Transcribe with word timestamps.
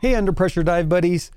Hey, 0.00 0.14
under 0.14 0.32
pressure 0.32 0.62
dive 0.62 0.88
buddies. 0.88 1.30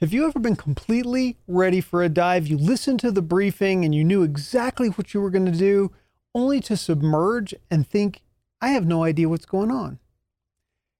Have 0.00 0.12
you 0.12 0.26
ever 0.26 0.40
been 0.40 0.56
completely 0.56 1.36
ready 1.46 1.80
for 1.80 2.02
a 2.02 2.08
dive? 2.08 2.48
You 2.48 2.56
listened 2.56 2.98
to 3.00 3.12
the 3.12 3.22
briefing 3.22 3.84
and 3.84 3.94
you 3.94 4.02
knew 4.02 4.24
exactly 4.24 4.88
what 4.88 5.14
you 5.14 5.20
were 5.20 5.30
going 5.30 5.46
to 5.46 5.56
do, 5.56 5.92
only 6.34 6.58
to 6.62 6.76
submerge 6.76 7.54
and 7.70 7.86
think, 7.86 8.22
I 8.60 8.70
have 8.70 8.84
no 8.84 9.04
idea 9.04 9.28
what's 9.28 9.46
going 9.46 9.70
on. 9.70 10.00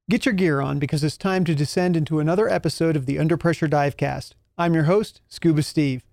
Get 0.08 0.24
your 0.24 0.34
gear 0.34 0.60
on 0.60 0.78
because 0.78 1.02
it's 1.02 1.16
time 1.16 1.44
to 1.46 1.54
descend 1.56 1.96
into 1.96 2.20
another 2.20 2.48
episode 2.48 2.94
of 2.94 3.06
the 3.06 3.18
Under 3.18 3.36
Pressure 3.36 3.66
Divecast. 3.66 4.34
I'm 4.56 4.74
your 4.74 4.84
host, 4.84 5.20
Scuba 5.26 5.64
Steve. 5.64 6.04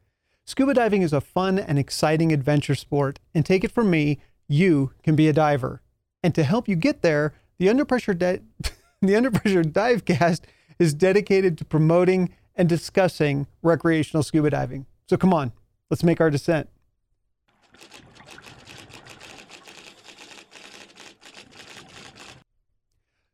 Scuba 0.45 0.73
diving 0.73 1.03
is 1.03 1.13
a 1.13 1.21
fun 1.21 1.59
and 1.59 1.77
exciting 1.77 2.31
adventure 2.31 2.73
sport, 2.73 3.19
and 3.35 3.45
take 3.45 3.63
it 3.63 3.71
from 3.71 3.91
me, 3.91 4.17
you 4.47 4.93
can 5.03 5.15
be 5.15 5.27
a 5.27 5.33
diver. 5.33 5.83
And 6.23 6.33
to 6.33 6.43
help 6.43 6.67
you 6.67 6.75
get 6.75 7.03
there, 7.03 7.35
the 7.59 7.69
Under 7.69 7.85
Pressure, 7.85 8.15
Di- 8.15 8.39
the 9.03 9.15
Under 9.15 9.29
Pressure 9.29 9.61
Divecast 9.61 10.41
is 10.79 10.93
dedicated 10.93 11.57
to 11.57 11.65
promoting 11.65 12.33
and 12.55 12.67
discussing 12.67 13.47
recreational 13.61 14.23
scuba 14.23 14.49
diving. 14.49 14.85
So 15.07 15.17
come 15.17 15.33
on, 15.33 15.51
let's 15.89 16.03
make 16.03 16.19
our 16.19 16.29
descent. 16.29 16.69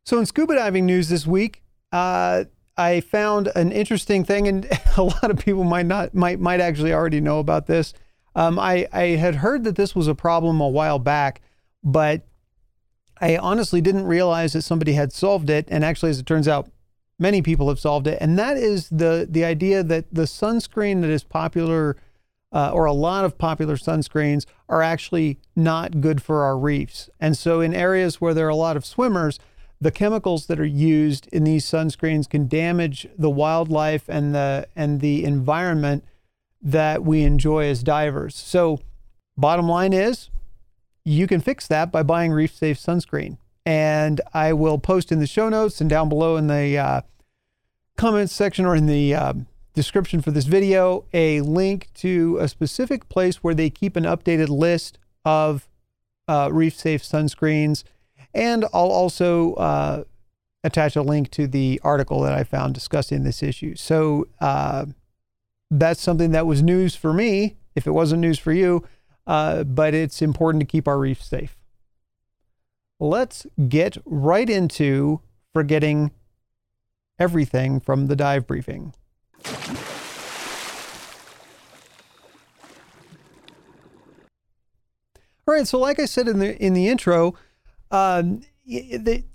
So 0.06 0.20
in 0.20 0.26
scuba 0.26 0.56
diving 0.56 0.86
news 0.86 1.10
this 1.10 1.26
week, 1.26 1.64
uh, 1.92 2.44
I 2.76 3.02
found 3.02 3.50
an 3.56 3.72
interesting 3.72 4.24
thing, 4.24 4.48
and 4.48 4.68
a 4.98 5.04
lot 5.04 5.32
of 5.32 5.38
people 5.38 5.64
might 5.64 5.86
not 5.86 6.14
might 6.14 6.40
might 6.40 6.60
actually 6.60 6.94
already 6.94 7.22
know 7.22 7.40
about 7.40 7.68
this. 7.68 7.94
Um, 8.36 8.60
I 8.60 8.88
I 8.92 9.04
had 9.16 9.36
heard 9.36 9.64
that 9.64 9.76
this 9.76 9.96
was 9.96 10.08
a 10.08 10.16
problem 10.16 10.60
a 10.60 10.68
while 10.68 11.00
back, 11.00 11.42
but 11.84 12.28
I 13.22 13.38
honestly 13.38 13.80
didn't 13.80 14.06
realize 14.06 14.54
that 14.54 14.64
somebody 14.64 14.94
had 14.94 15.14
solved 15.14 15.50
it. 15.50 15.66
And 15.70 15.86
actually, 15.86 16.10
as 16.10 16.20
it 16.20 16.26
turns 16.26 16.48
out, 16.48 16.70
many 17.20 17.42
people 17.42 17.70
have 17.70 17.80
solved 17.80 18.08
it, 18.08 18.18
and 18.22 18.38
that 18.38 18.58
is 18.58 18.90
the 18.90 19.28
the 19.30 19.46
idea 19.46 19.84
that 19.84 20.06
the 20.12 20.24
sunscreen 20.24 21.02
that 21.02 21.10
is 21.10 21.24
popular, 21.24 21.96
uh, 22.52 22.72
or 22.74 22.86
a 22.86 22.94
lot 22.94 23.26
of 23.26 23.38
popular 23.38 23.76
sunscreens, 23.76 24.46
are 24.70 24.82
actually 24.82 25.40
not 25.56 26.02
good 26.02 26.22
for 26.22 26.44
our 26.44 26.58
reefs. 26.58 27.10
And 27.20 27.38
so, 27.38 27.62
in 27.62 27.74
areas 27.74 28.20
where 28.20 28.34
there 28.34 28.46
are 28.46 28.50
a 28.50 28.56
lot 28.56 28.78
of 28.78 28.86
swimmers, 28.86 29.40
the 29.80 29.92
chemicals 29.92 30.48
that 30.48 30.60
are 30.60 30.66
used 30.66 31.28
in 31.32 31.44
these 31.44 31.66
sunscreens 31.66 32.30
can 32.30 32.48
damage 32.48 33.08
the 33.18 33.30
wildlife 33.30 34.06
and 34.08 34.34
the 34.34 34.68
and 34.76 35.02
the 35.02 35.24
environment 35.24 36.04
that 36.62 37.04
we 37.04 37.24
enjoy 37.24 37.66
as 37.66 37.84
divers. 37.84 38.36
So, 38.36 38.80
bottom 39.38 39.68
line 39.68 39.94
is, 39.94 40.30
you 41.04 41.28
can 41.28 41.42
fix 41.42 41.68
that 41.68 41.92
by 41.92 42.04
buying 42.04 42.32
Reef 42.32 42.56
Safe 42.56 42.78
sunscreen 42.78 43.38
and 43.66 44.20
I 44.34 44.54
will 44.54 44.78
post 44.78 45.12
in 45.12 45.20
the 45.20 45.28
show 45.28 45.50
notes 45.50 45.80
and 45.80 45.90
down 45.90 46.10
below 46.10 46.36
in 46.36 46.48
the 46.48 46.78
uh, 46.78 47.02
comments 47.98 48.34
section 48.34 48.66
or 48.66 48.76
in 48.76 48.86
the 48.86 49.16
uh, 49.16 49.34
description 49.74 50.22
for 50.22 50.32
this 50.32 50.46
video 50.46 51.06
a 51.14 51.42
link 51.42 51.90
to 51.96 52.38
a 52.40 52.48
specific 52.48 53.08
place 53.10 53.38
where 53.38 53.54
they 53.54 53.70
keep 53.70 53.96
an 53.96 54.04
updated 54.04 54.50
list 54.50 54.98
of 55.26 55.68
uh, 56.28 56.50
reef 56.52 56.76
safe 56.76 57.04
sunscreens. 57.04 57.84
And 58.34 58.66
I'll 58.66 58.92
also 58.92 59.54
uh, 59.56 60.04
attach 60.64 60.96
a 60.96 61.02
link 61.02 61.30
to 61.32 61.48
the 61.48 61.80
article 61.84 62.22
that 62.22 62.34
I 62.34 62.44
found 62.44 62.74
discussing 62.74 63.24
this 63.24 63.44
issue. 63.44 63.76
So 63.76 64.28
uh, 64.42 64.88
that's 65.70 66.02
something 66.02 66.32
that 66.32 66.46
was 66.46 66.62
news 66.62 66.96
for 66.96 67.14
me, 67.14 67.58
if 67.76 67.88
it 67.88 67.92
wasn't 67.92 68.22
news 68.22 68.40
for 68.40 68.52
you, 68.52 68.84
uh, 69.28 69.64
but 69.64 69.94
it's 69.94 70.22
important 70.22 70.62
to 70.62 70.66
keep 70.66 70.88
our 70.88 70.98
reefs 70.98 71.28
safe 71.28 71.56
let's 73.00 73.46
get 73.68 73.98
right 74.06 74.50
into 74.50 75.22
forgetting 75.54 76.12
everything 77.20 77.80
from 77.80 78.08
the 78.08 78.16
dive 78.16 78.48
briefing. 78.48 78.94
All 85.46 85.54
right, 85.54 85.68
so 85.68 85.78
like 85.78 86.00
I 86.00 86.06
said 86.06 86.28
in 86.28 86.40
the 86.40 86.58
in 86.64 86.74
the 86.74 86.88
intro, 86.88 87.36
um, 87.92 88.42
the, 88.66 89.26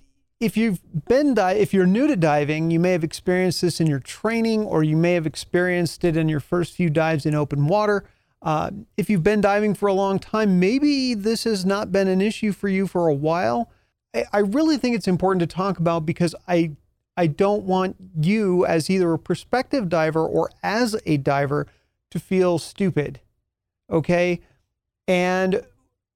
if 0.40 0.56
you've 0.56 0.80
been 1.06 1.34
di- 1.34 1.52
if 1.52 1.74
you're 1.74 1.86
new 1.86 2.06
to 2.06 2.16
diving, 2.16 2.70
you 2.70 2.80
may 2.80 2.92
have 2.92 3.04
experienced 3.04 3.60
this 3.60 3.78
in 3.80 3.86
your 3.86 4.00
training, 4.00 4.64
or 4.64 4.82
you 4.82 4.96
may 4.96 5.12
have 5.14 5.26
experienced 5.26 6.04
it 6.04 6.16
in 6.16 6.28
your 6.28 6.40
first 6.40 6.74
few 6.74 6.88
dives 6.88 7.26
in 7.26 7.34
open 7.34 7.66
water. 7.66 8.04
Uh, 8.40 8.70
if 8.96 9.10
you've 9.10 9.22
been 9.22 9.40
diving 9.40 9.74
for 9.74 9.88
a 9.88 9.92
long 9.92 10.18
time, 10.18 10.60
maybe 10.60 11.14
this 11.14 11.44
has 11.44 11.66
not 11.66 11.90
been 11.90 12.08
an 12.08 12.20
issue 12.20 12.52
for 12.52 12.68
you 12.68 12.86
for 12.86 13.08
a 13.08 13.14
while. 13.14 13.70
I, 14.14 14.24
I 14.32 14.38
really 14.38 14.76
think 14.76 14.94
it's 14.94 15.08
important 15.08 15.40
to 15.40 15.46
talk 15.46 15.78
about 15.78 16.06
because 16.06 16.34
I 16.46 16.72
I 17.16 17.26
don't 17.26 17.64
want 17.64 17.96
you 18.20 18.64
as 18.64 18.88
either 18.88 19.12
a 19.12 19.18
prospective 19.18 19.88
diver 19.88 20.24
or 20.24 20.50
as 20.62 20.94
a 21.04 21.16
diver 21.16 21.66
to 22.12 22.20
feel 22.20 22.60
stupid. 22.60 23.18
Okay? 23.90 24.40
And 25.08 25.64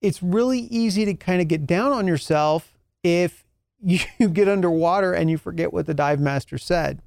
it's 0.01 0.23
really 0.23 0.61
easy 0.61 1.05
to 1.05 1.15
kind 1.15 1.41
of 1.41 1.49
get 1.49 1.67
down 1.67 1.91
on 1.93 2.07
yourself 2.07 2.79
if 3.03 3.45
you 3.83 4.29
get 4.33 4.49
underwater 4.49 5.13
and 5.13 5.29
you 5.29 5.39
forget 5.39 5.73
what 5.73 5.87
the 5.87 5.95
dive 5.95 6.21
master 6.21 6.57
said. 6.57 7.03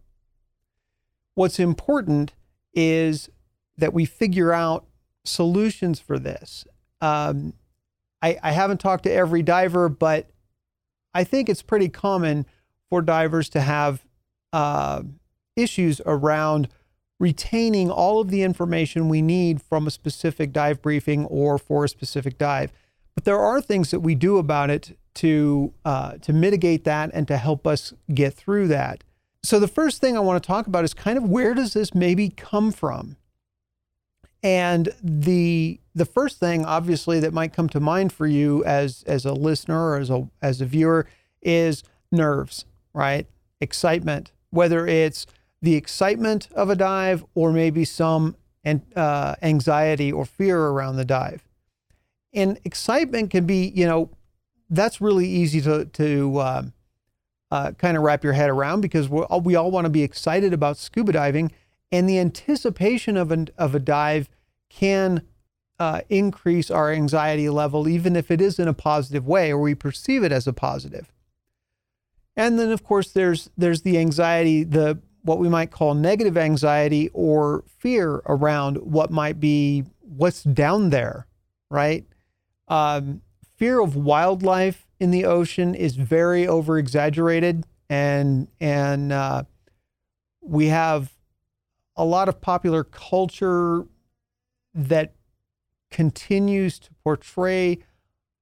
What's 1.35 1.57
important 1.57 2.33
is 2.73 3.29
that 3.77 3.93
we 3.93 4.03
figure 4.03 4.51
out 4.51 4.85
solutions 5.25 5.99
for 5.99 6.17
this. 6.17 6.65
Um, 7.01 7.53
I, 8.21 8.37
I 8.41 8.51
haven't 8.51 8.79
talked 8.79 9.03
to 9.03 9.11
every 9.11 9.41
diver, 9.41 9.89
but 9.89 10.29
I 11.13 11.23
think 11.23 11.49
it's 11.49 11.61
pretty 11.61 11.89
common 11.89 12.45
for 12.89 13.01
divers 13.01 13.49
to 13.49 13.61
have 13.61 14.05
uh, 14.53 15.03
issues 15.55 16.01
around 16.05 16.69
retaining 17.19 17.89
all 17.89 18.19
of 18.19 18.29
the 18.29 18.43
information 18.43 19.09
we 19.09 19.21
need 19.21 19.61
from 19.61 19.87
a 19.87 19.91
specific 19.91 20.51
dive 20.51 20.81
briefing 20.81 21.25
or 21.25 21.57
for 21.57 21.85
a 21.85 21.89
specific 21.89 22.37
dive. 22.37 22.71
But 23.15 23.23
there 23.23 23.39
are 23.39 23.61
things 23.61 23.91
that 23.91 24.01
we 24.01 24.15
do 24.15 24.37
about 24.37 24.69
it 24.69 24.97
to 25.15 25.73
uh, 25.85 26.17
to 26.17 26.33
mitigate 26.33 26.83
that 26.83 27.09
and 27.13 27.27
to 27.27 27.37
help 27.37 27.65
us 27.65 27.93
get 28.13 28.33
through 28.33 28.67
that. 28.67 29.03
So 29.43 29.59
the 29.59 29.67
first 29.67 30.01
thing 30.01 30.17
I 30.17 30.21
want 30.21 30.41
to 30.41 30.45
talk 30.45 30.67
about 30.67 30.83
is 30.83 30.93
kind 30.93 31.17
of 31.17 31.29
where 31.29 31.53
does 31.53 31.73
this 31.73 31.95
maybe 31.95 32.29
come 32.29 32.71
from? 32.71 33.15
And 34.45 34.89
the 35.01 35.79
the 35.95 36.05
first 36.05 36.39
thing, 36.39 36.65
obviously, 36.65 37.19
that 37.19 37.33
might 37.33 37.51
come 37.51 37.67
to 37.69 37.79
mind 37.79 38.13
for 38.13 38.27
you 38.27 38.63
as 38.63 39.03
as 39.07 39.25
a 39.25 39.33
listener 39.33 39.89
or 39.89 39.97
as 39.97 40.11
a 40.11 40.29
as 40.39 40.61
a 40.61 40.67
viewer 40.67 41.07
is 41.41 41.81
nerves, 42.11 42.63
right? 42.93 43.25
Excitement, 43.59 44.31
whether 44.51 44.85
it's 44.85 45.25
the 45.63 45.73
excitement 45.73 46.47
of 46.51 46.69
a 46.69 46.75
dive 46.75 47.25
or 47.33 47.51
maybe 47.51 47.83
some 47.83 48.35
uh, 48.95 49.33
anxiety 49.41 50.11
or 50.11 50.25
fear 50.25 50.59
around 50.59 50.97
the 50.97 51.05
dive. 51.05 51.43
And 52.31 52.59
excitement 52.63 53.31
can 53.31 53.47
be, 53.47 53.69
you 53.69 53.87
know, 53.87 54.11
that's 54.69 55.01
really 55.01 55.27
easy 55.27 55.59
to 55.61 55.85
to 55.85 56.37
uh, 56.37 56.63
uh, 57.49 57.71
kind 57.79 57.97
of 57.97 58.03
wrap 58.03 58.23
your 58.23 58.33
head 58.33 58.51
around 58.51 58.81
because 58.81 59.09
we 59.09 59.21
all, 59.21 59.41
we 59.41 59.55
all 59.55 59.71
want 59.71 59.85
to 59.85 59.89
be 59.89 60.03
excited 60.03 60.53
about 60.53 60.77
scuba 60.77 61.13
diving, 61.13 61.51
and 61.91 62.09
the 62.09 62.19
anticipation 62.19 63.17
of 63.17 63.31
an 63.31 63.49
of 63.57 63.75
a 63.75 63.79
dive 63.79 64.29
can 64.69 65.21
uh, 65.79 66.01
increase 66.09 66.71
our 66.71 66.91
anxiety 66.91 67.49
level, 67.49 67.87
even 67.87 68.15
if 68.15 68.31
it 68.31 68.41
is 68.41 68.59
in 68.59 68.67
a 68.67 68.73
positive 68.73 69.25
way 69.25 69.51
or 69.51 69.59
we 69.59 69.75
perceive 69.75 70.23
it 70.23 70.31
as 70.31 70.47
a 70.47 70.53
positive. 70.53 71.11
And 72.37 72.59
then, 72.59 72.71
of 72.71 72.83
course, 72.83 73.11
there's 73.11 73.49
there's 73.57 73.81
the 73.81 73.97
anxiety, 73.97 74.63
the 74.63 74.99
what 75.21 75.39
we 75.39 75.49
might 75.49 75.71
call 75.71 75.93
negative 75.93 76.37
anxiety 76.37 77.09
or 77.13 77.63
fear 77.79 78.21
around 78.27 78.77
what 78.77 79.09
might 79.09 79.39
be 79.39 79.83
what's 80.01 80.43
down 80.43 80.91
there, 80.91 81.27
right? 81.69 82.05
Um, 82.67 83.21
fear 83.57 83.79
of 83.79 83.95
wildlife 83.95 84.85
in 84.99 85.11
the 85.11 85.25
ocean 85.25 85.75
is 85.75 85.95
very 85.95 86.47
over 86.47 86.77
exaggerated, 86.77 87.65
and 87.89 88.47
and 88.59 89.11
uh, 89.11 89.43
we 90.41 90.67
have 90.67 91.14
a 91.95 92.05
lot 92.05 92.29
of 92.29 92.41
popular 92.41 92.83
culture 92.83 93.85
that 94.73 95.13
continues 95.91 96.79
to 96.79 96.89
portray 97.03 97.79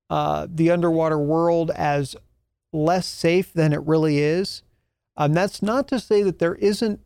uh, 0.10 0.48
the 0.50 0.72
underwater 0.72 1.18
world 1.18 1.72
as 1.72 2.16
less 2.72 3.06
safe 3.06 3.54
than 3.54 3.74
it 3.74 3.82
really 3.82 4.20
is. 4.20 4.64
Um, 5.16 5.34
that's 5.34 5.62
not 5.62 5.88
to 5.90 6.00
say 6.00 6.24
that 6.24 6.40
there 6.40 6.56
isn't 6.56 7.00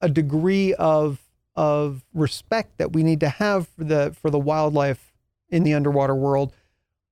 a 0.00 0.08
degree 0.08 0.74
of 0.74 1.18
of 1.54 2.02
respect 2.14 2.78
that 2.78 2.92
we 2.92 3.02
need 3.02 3.20
to 3.20 3.28
have 3.28 3.68
for 3.68 3.84
the 3.84 4.16
for 4.18 4.30
the 4.30 4.38
wildlife 4.38 5.12
in 5.48 5.64
the 5.64 5.74
underwater 5.74 6.14
world, 6.14 6.54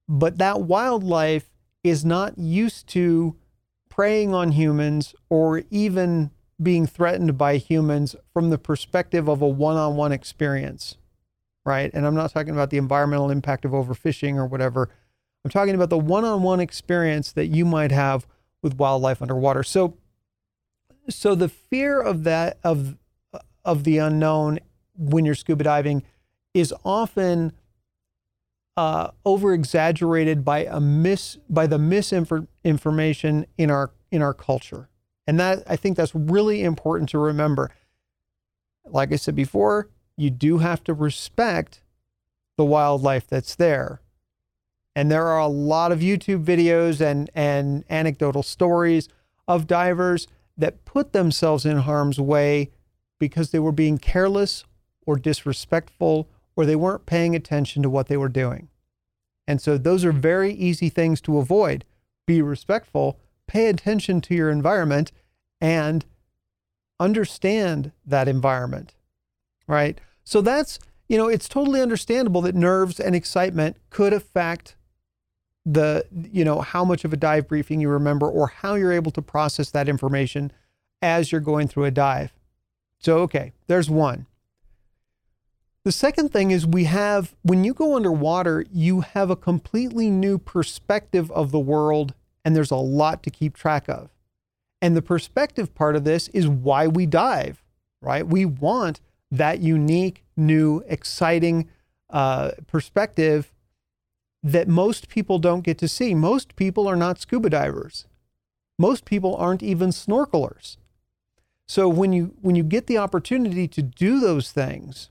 but 0.08 0.38
that 0.38 0.62
wildlife 0.62 1.50
is 1.84 2.04
not 2.04 2.38
used 2.38 2.86
to 2.88 3.36
preying 3.88 4.32
on 4.32 4.52
humans 4.52 5.14
or 5.28 5.62
even 5.70 6.30
being 6.62 6.86
threatened 6.86 7.38
by 7.38 7.56
humans 7.56 8.14
from 8.32 8.50
the 8.50 8.58
perspective 8.58 9.28
of 9.28 9.40
a 9.40 9.48
one-on-one 9.48 10.12
experience 10.12 10.96
right? 11.64 11.90
And 11.94 12.06
I'm 12.06 12.14
not 12.14 12.32
talking 12.32 12.52
about 12.52 12.70
the 12.70 12.78
environmental 12.78 13.30
impact 13.30 13.64
of 13.64 13.72
overfishing 13.72 14.34
or 14.34 14.46
whatever. 14.46 14.88
I'm 15.44 15.50
talking 15.50 15.74
about 15.74 15.88
the 15.88 15.98
one 15.98 16.24
on 16.24 16.42
one 16.42 16.60
experience 16.60 17.32
that 17.32 17.46
you 17.46 17.64
might 17.64 17.92
have 17.92 18.26
with 18.62 18.76
wildlife 18.76 19.22
underwater. 19.22 19.62
So, 19.62 19.96
so 21.08 21.34
the 21.34 21.48
fear 21.48 22.00
of 22.00 22.24
that 22.24 22.58
of 22.62 22.96
of 23.64 23.84
the 23.84 23.98
unknown 23.98 24.58
when 24.96 25.24
you're 25.24 25.34
scuba 25.34 25.64
diving 25.64 26.02
is 26.54 26.74
often 26.84 27.52
uh, 28.76 29.10
over 29.24 29.54
exaggerated 29.54 30.44
by 30.44 30.64
a 30.64 30.80
mis 30.80 31.38
by 31.48 31.66
the 31.66 31.78
misinformation 31.78 33.46
in 33.56 33.70
our 33.70 33.92
in 34.10 34.22
our 34.22 34.34
culture, 34.34 34.88
and 35.30 35.38
that 35.38 35.62
I 35.68 35.76
think 35.76 35.96
that's 35.96 36.12
really 36.12 36.64
important 36.64 37.08
to 37.10 37.18
remember. 37.20 37.70
Like 38.84 39.12
I 39.12 39.16
said 39.16 39.36
before, 39.36 39.88
you 40.16 40.28
do 40.28 40.58
have 40.58 40.82
to 40.82 40.92
respect 40.92 41.82
the 42.56 42.64
wildlife 42.64 43.28
that's 43.28 43.54
there. 43.54 44.00
And 44.96 45.08
there 45.08 45.28
are 45.28 45.38
a 45.38 45.46
lot 45.46 45.92
of 45.92 46.00
YouTube 46.00 46.44
videos 46.44 47.00
and, 47.00 47.30
and 47.32 47.84
anecdotal 47.88 48.42
stories 48.42 49.08
of 49.46 49.68
divers 49.68 50.26
that 50.56 50.84
put 50.84 51.12
themselves 51.12 51.64
in 51.64 51.76
harm's 51.76 52.18
way 52.18 52.72
because 53.20 53.52
they 53.52 53.60
were 53.60 53.70
being 53.70 53.98
careless 53.98 54.64
or 55.06 55.14
disrespectful 55.14 56.28
or 56.56 56.66
they 56.66 56.74
weren't 56.74 57.06
paying 57.06 57.36
attention 57.36 57.84
to 57.84 57.88
what 57.88 58.08
they 58.08 58.16
were 58.16 58.28
doing. 58.28 58.68
And 59.46 59.62
so 59.62 59.78
those 59.78 60.04
are 60.04 60.10
very 60.10 60.52
easy 60.52 60.88
things 60.88 61.20
to 61.20 61.38
avoid. 61.38 61.84
Be 62.26 62.42
respectful, 62.42 63.20
pay 63.50 63.66
attention 63.66 64.20
to 64.20 64.34
your 64.34 64.48
environment, 64.48 65.10
and 65.60 66.04
understand 67.00 67.90
that 68.06 68.28
environment, 68.28 68.94
right? 69.66 70.00
So 70.22 70.40
that's, 70.40 70.78
you 71.08 71.18
know, 71.18 71.26
it's 71.26 71.48
totally 71.48 71.80
understandable 71.80 72.42
that 72.42 72.54
nerves 72.54 73.00
and 73.00 73.16
excitement 73.16 73.76
could 73.90 74.12
affect 74.12 74.76
the, 75.66 76.06
you 76.32 76.44
know, 76.44 76.60
how 76.60 76.84
much 76.84 77.04
of 77.04 77.12
a 77.12 77.16
dive 77.16 77.48
briefing 77.48 77.80
you 77.80 77.88
remember 77.88 78.30
or 78.30 78.46
how 78.46 78.76
you're 78.76 78.92
able 78.92 79.10
to 79.12 79.22
process 79.22 79.70
that 79.70 79.88
information 79.88 80.52
as 81.02 81.32
you're 81.32 81.40
going 81.40 81.66
through 81.66 81.86
a 81.86 81.90
dive. 81.90 82.32
So, 83.00 83.18
okay, 83.18 83.52
there's 83.66 83.90
one. 83.90 84.26
The 85.84 85.92
second 85.92 86.30
thing 86.30 86.50
is 86.50 86.66
we 86.66 86.84
have, 86.84 87.34
when 87.42 87.64
you 87.64 87.72
go 87.72 87.96
underwater, 87.96 88.64
you 88.70 89.00
have 89.00 89.30
a 89.30 89.36
completely 89.36 90.10
new 90.10 90.38
perspective 90.38 91.30
of 91.32 91.50
the 91.50 91.58
world, 91.58 92.14
and 92.44 92.54
there's 92.56 92.70
a 92.70 92.76
lot 92.76 93.22
to 93.22 93.30
keep 93.30 93.56
track 93.56 93.88
of. 93.88 94.10
And 94.82 94.96
the 94.96 95.02
perspective 95.02 95.74
part 95.74 95.96
of 95.96 96.04
this 96.04 96.28
is 96.28 96.48
why 96.48 96.86
we 96.86 97.06
dive, 97.06 97.62
right? 98.00 98.26
We 98.26 98.44
want 98.44 99.00
that 99.30 99.60
unique, 99.60 100.24
new, 100.36 100.82
exciting 100.86 101.68
uh, 102.08 102.52
perspective 102.66 103.52
that 104.42 104.68
most 104.68 105.08
people 105.08 105.38
don't 105.38 105.62
get 105.62 105.78
to 105.78 105.88
see. 105.88 106.14
Most 106.14 106.56
people 106.56 106.88
are 106.88 106.96
not 106.96 107.20
scuba 107.20 107.50
divers. 107.50 108.06
Most 108.78 109.04
people 109.04 109.36
aren't 109.36 109.62
even 109.62 109.90
snorkelers. 109.90 110.78
So 111.68 111.88
when 111.88 112.12
you 112.12 112.34
when 112.40 112.56
you 112.56 112.64
get 112.64 112.86
the 112.86 112.98
opportunity 112.98 113.68
to 113.68 113.82
do 113.82 114.18
those 114.18 114.50
things, 114.50 115.10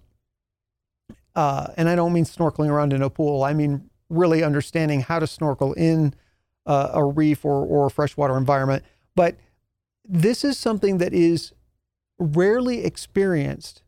uh, 1.36 1.68
and 1.78 1.88
I 1.88 1.96
don't 1.96 2.12
mean 2.12 2.26
snorkeling 2.26 2.70
around 2.70 2.92
in 2.92 3.02
a 3.02 3.10
pool. 3.10 3.44
I 3.44 3.54
mean 3.54 3.90
really 4.10 4.44
understanding 4.44 5.02
how 5.02 5.20
to 5.20 5.28
snorkel 5.28 5.74
in 5.74 6.16
uh, 6.66 6.92
a 6.94 7.04
reef 7.04 7.46
or 7.46 7.66
or 7.66 7.88
a 7.88 7.92
freshwater 7.92 8.38
environment. 8.38 8.84
But 9.16 9.38
this 10.06 10.44
is 10.44 10.58
something 10.58 10.98
that 10.98 11.14
is 11.14 11.54
rarely 12.18 12.84
experienced 12.84 13.82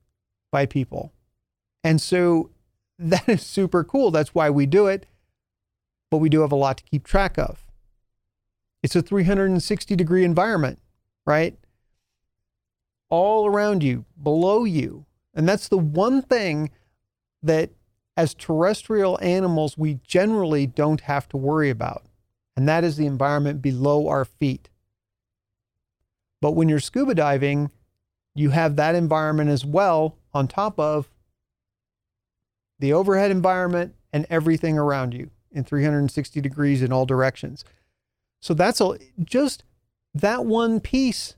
by 0.52 0.66
people. 0.66 1.14
And 1.84 2.02
so 2.02 2.52
that 3.00 3.28
is 3.28 3.42
super 3.42 3.84
cool. 3.84 4.12
That's 4.12 4.36
why 4.36 4.50
we 4.50 4.66
do 4.66 4.88
it. 4.88 5.06
But 6.10 6.18
we 6.18 6.30
do 6.30 6.42
have 6.42 6.52
a 6.52 6.58
lot 6.58 6.78
to 6.78 6.84
keep 6.84 7.06
track 7.06 7.38
of. 7.38 7.66
It's 8.84 8.96
a 8.96 9.02
360 9.02 9.96
degree 9.96 10.24
environment, 10.24 10.80
right? 11.26 11.58
All 13.10 13.48
around 13.48 13.84
you, 13.84 14.06
below 14.22 14.64
you. 14.64 15.06
And 15.34 15.48
that's 15.48 15.68
the 15.68 15.78
one 15.78 16.22
thing 16.22 16.72
that 17.42 17.72
as 18.18 18.34
terrestrial 18.34 19.18
animals, 19.22 19.78
we 19.78 20.00
generally 20.04 20.68
don't 20.68 21.02
have 21.02 21.30
to 21.30 21.38
worry 21.38 21.70
about. 21.70 22.06
And 22.56 22.68
that 22.68 22.84
is 22.84 22.98
the 22.98 23.06
environment 23.06 23.62
below 23.62 24.08
our 24.08 24.26
feet. 24.26 24.70
But 26.42 26.52
when 26.52 26.70
you're 26.70 26.80
scuba 26.80 27.16
diving, 27.16 27.72
you 28.36 28.50
have 28.50 28.76
that 28.76 28.96
environment 28.96 29.50
as 29.50 29.66
well 29.66 30.18
on 30.34 30.48
top 30.48 30.80
of 30.80 31.10
the 32.80 32.94
overhead 32.94 33.32
environment 33.32 33.96
and 34.12 34.26
everything 34.30 34.78
around 34.78 35.14
you 35.14 35.30
in 35.52 35.64
360 35.64 36.42
degrees 36.42 36.82
in 36.82 36.92
all 36.92 37.06
directions. 37.06 37.64
So 38.42 38.54
that's 38.54 38.82
a, 38.82 38.98
just 39.24 39.64
that 40.14 40.46
one 40.46 40.80
piece 40.80 41.36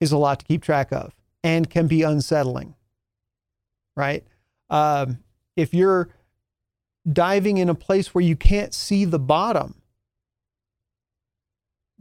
is 0.00 0.12
a 0.12 0.18
lot 0.18 0.40
to 0.40 0.44
keep 0.44 0.62
track 0.62 0.92
of 0.92 1.14
and 1.42 1.68
can 1.68 1.86
be 1.86 2.02
unsettling, 2.02 2.74
right? 3.96 4.24
Um, 4.70 5.18
if 5.56 5.74
you're 5.74 6.08
diving 7.10 7.58
in 7.58 7.68
a 7.68 7.74
place 7.74 8.14
where 8.14 8.22
you 8.22 8.36
can't 8.36 8.72
see 8.72 9.04
the 9.04 9.18
bottom, 9.18 9.81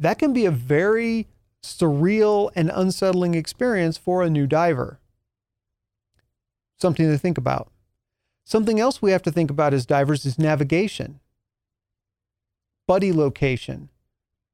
that 0.01 0.19
can 0.19 0.33
be 0.33 0.45
a 0.45 0.51
very 0.51 1.27
surreal 1.63 2.51
and 2.55 2.69
unsettling 2.73 3.35
experience 3.35 3.97
for 3.97 4.21
a 4.21 4.29
new 4.29 4.45
diver 4.47 4.99
something 6.81 7.07
to 7.07 7.17
think 7.17 7.37
about. 7.37 7.71
Something 8.43 8.79
else 8.79 9.01
we 9.01 9.11
have 9.11 9.21
to 9.21 9.31
think 9.31 9.51
about 9.51 9.73
as 9.73 9.85
divers 9.85 10.25
is 10.25 10.39
navigation, 10.39 11.19
buddy 12.87 13.13
location, 13.13 13.89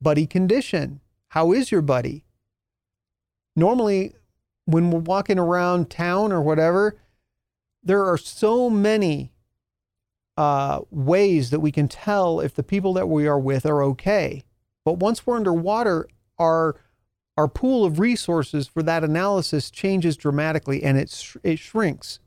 buddy 0.01 0.27
condition. 0.27 0.99
How 1.29 1.53
is 1.53 1.71
your 1.71 1.81
buddy? 1.81 2.25
Normally, 3.55 4.13
when 4.65 4.91
we're 4.91 4.99
walking 4.99 5.39
around 5.39 5.89
town 5.89 6.31
or 6.31 6.41
whatever, 6.41 6.97
there 7.81 8.05
are 8.05 8.17
so 8.17 8.69
many 8.69 9.31
uh, 10.35 10.81
ways 10.91 11.49
that 11.49 11.61
we 11.61 11.71
can 11.71 11.87
tell 11.87 12.39
if 12.39 12.53
the 12.53 12.63
people 12.63 12.93
that 12.93 13.07
we 13.07 13.25
are 13.25 13.39
with 13.39 13.65
are 13.65 13.81
okay. 13.81 14.43
But 14.87 14.99
once 14.99 15.27
we're 15.27 15.35
underwater, 15.35 16.07
our 16.39 16.77
our 17.35 17.49
pool 17.49 17.83
of 17.83 17.99
resources 17.99 18.69
for 18.69 18.81
that 18.83 19.03
analysis 19.03 19.69
changes 19.69 20.15
dramatically 20.15 20.81
and 20.81 20.97
it, 20.97 21.09
sh- 21.09 21.35
it 21.43 21.59
shrinks. 21.59 22.21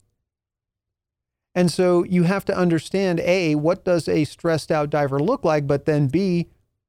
And 1.55 1.73
so 1.73 2.05
you 2.05 2.25
have 2.25 2.45
to 2.45 2.55
understand 2.55 3.19
A, 3.21 3.55
what 3.55 3.87
does 3.87 4.09
a 4.09 4.25
stressed 4.25 4.71
out 4.71 4.91
diver 4.91 5.19
look 5.19 5.43
like? 5.43 5.67
But 5.67 5.87
then 5.87 6.09
B, 6.09 6.49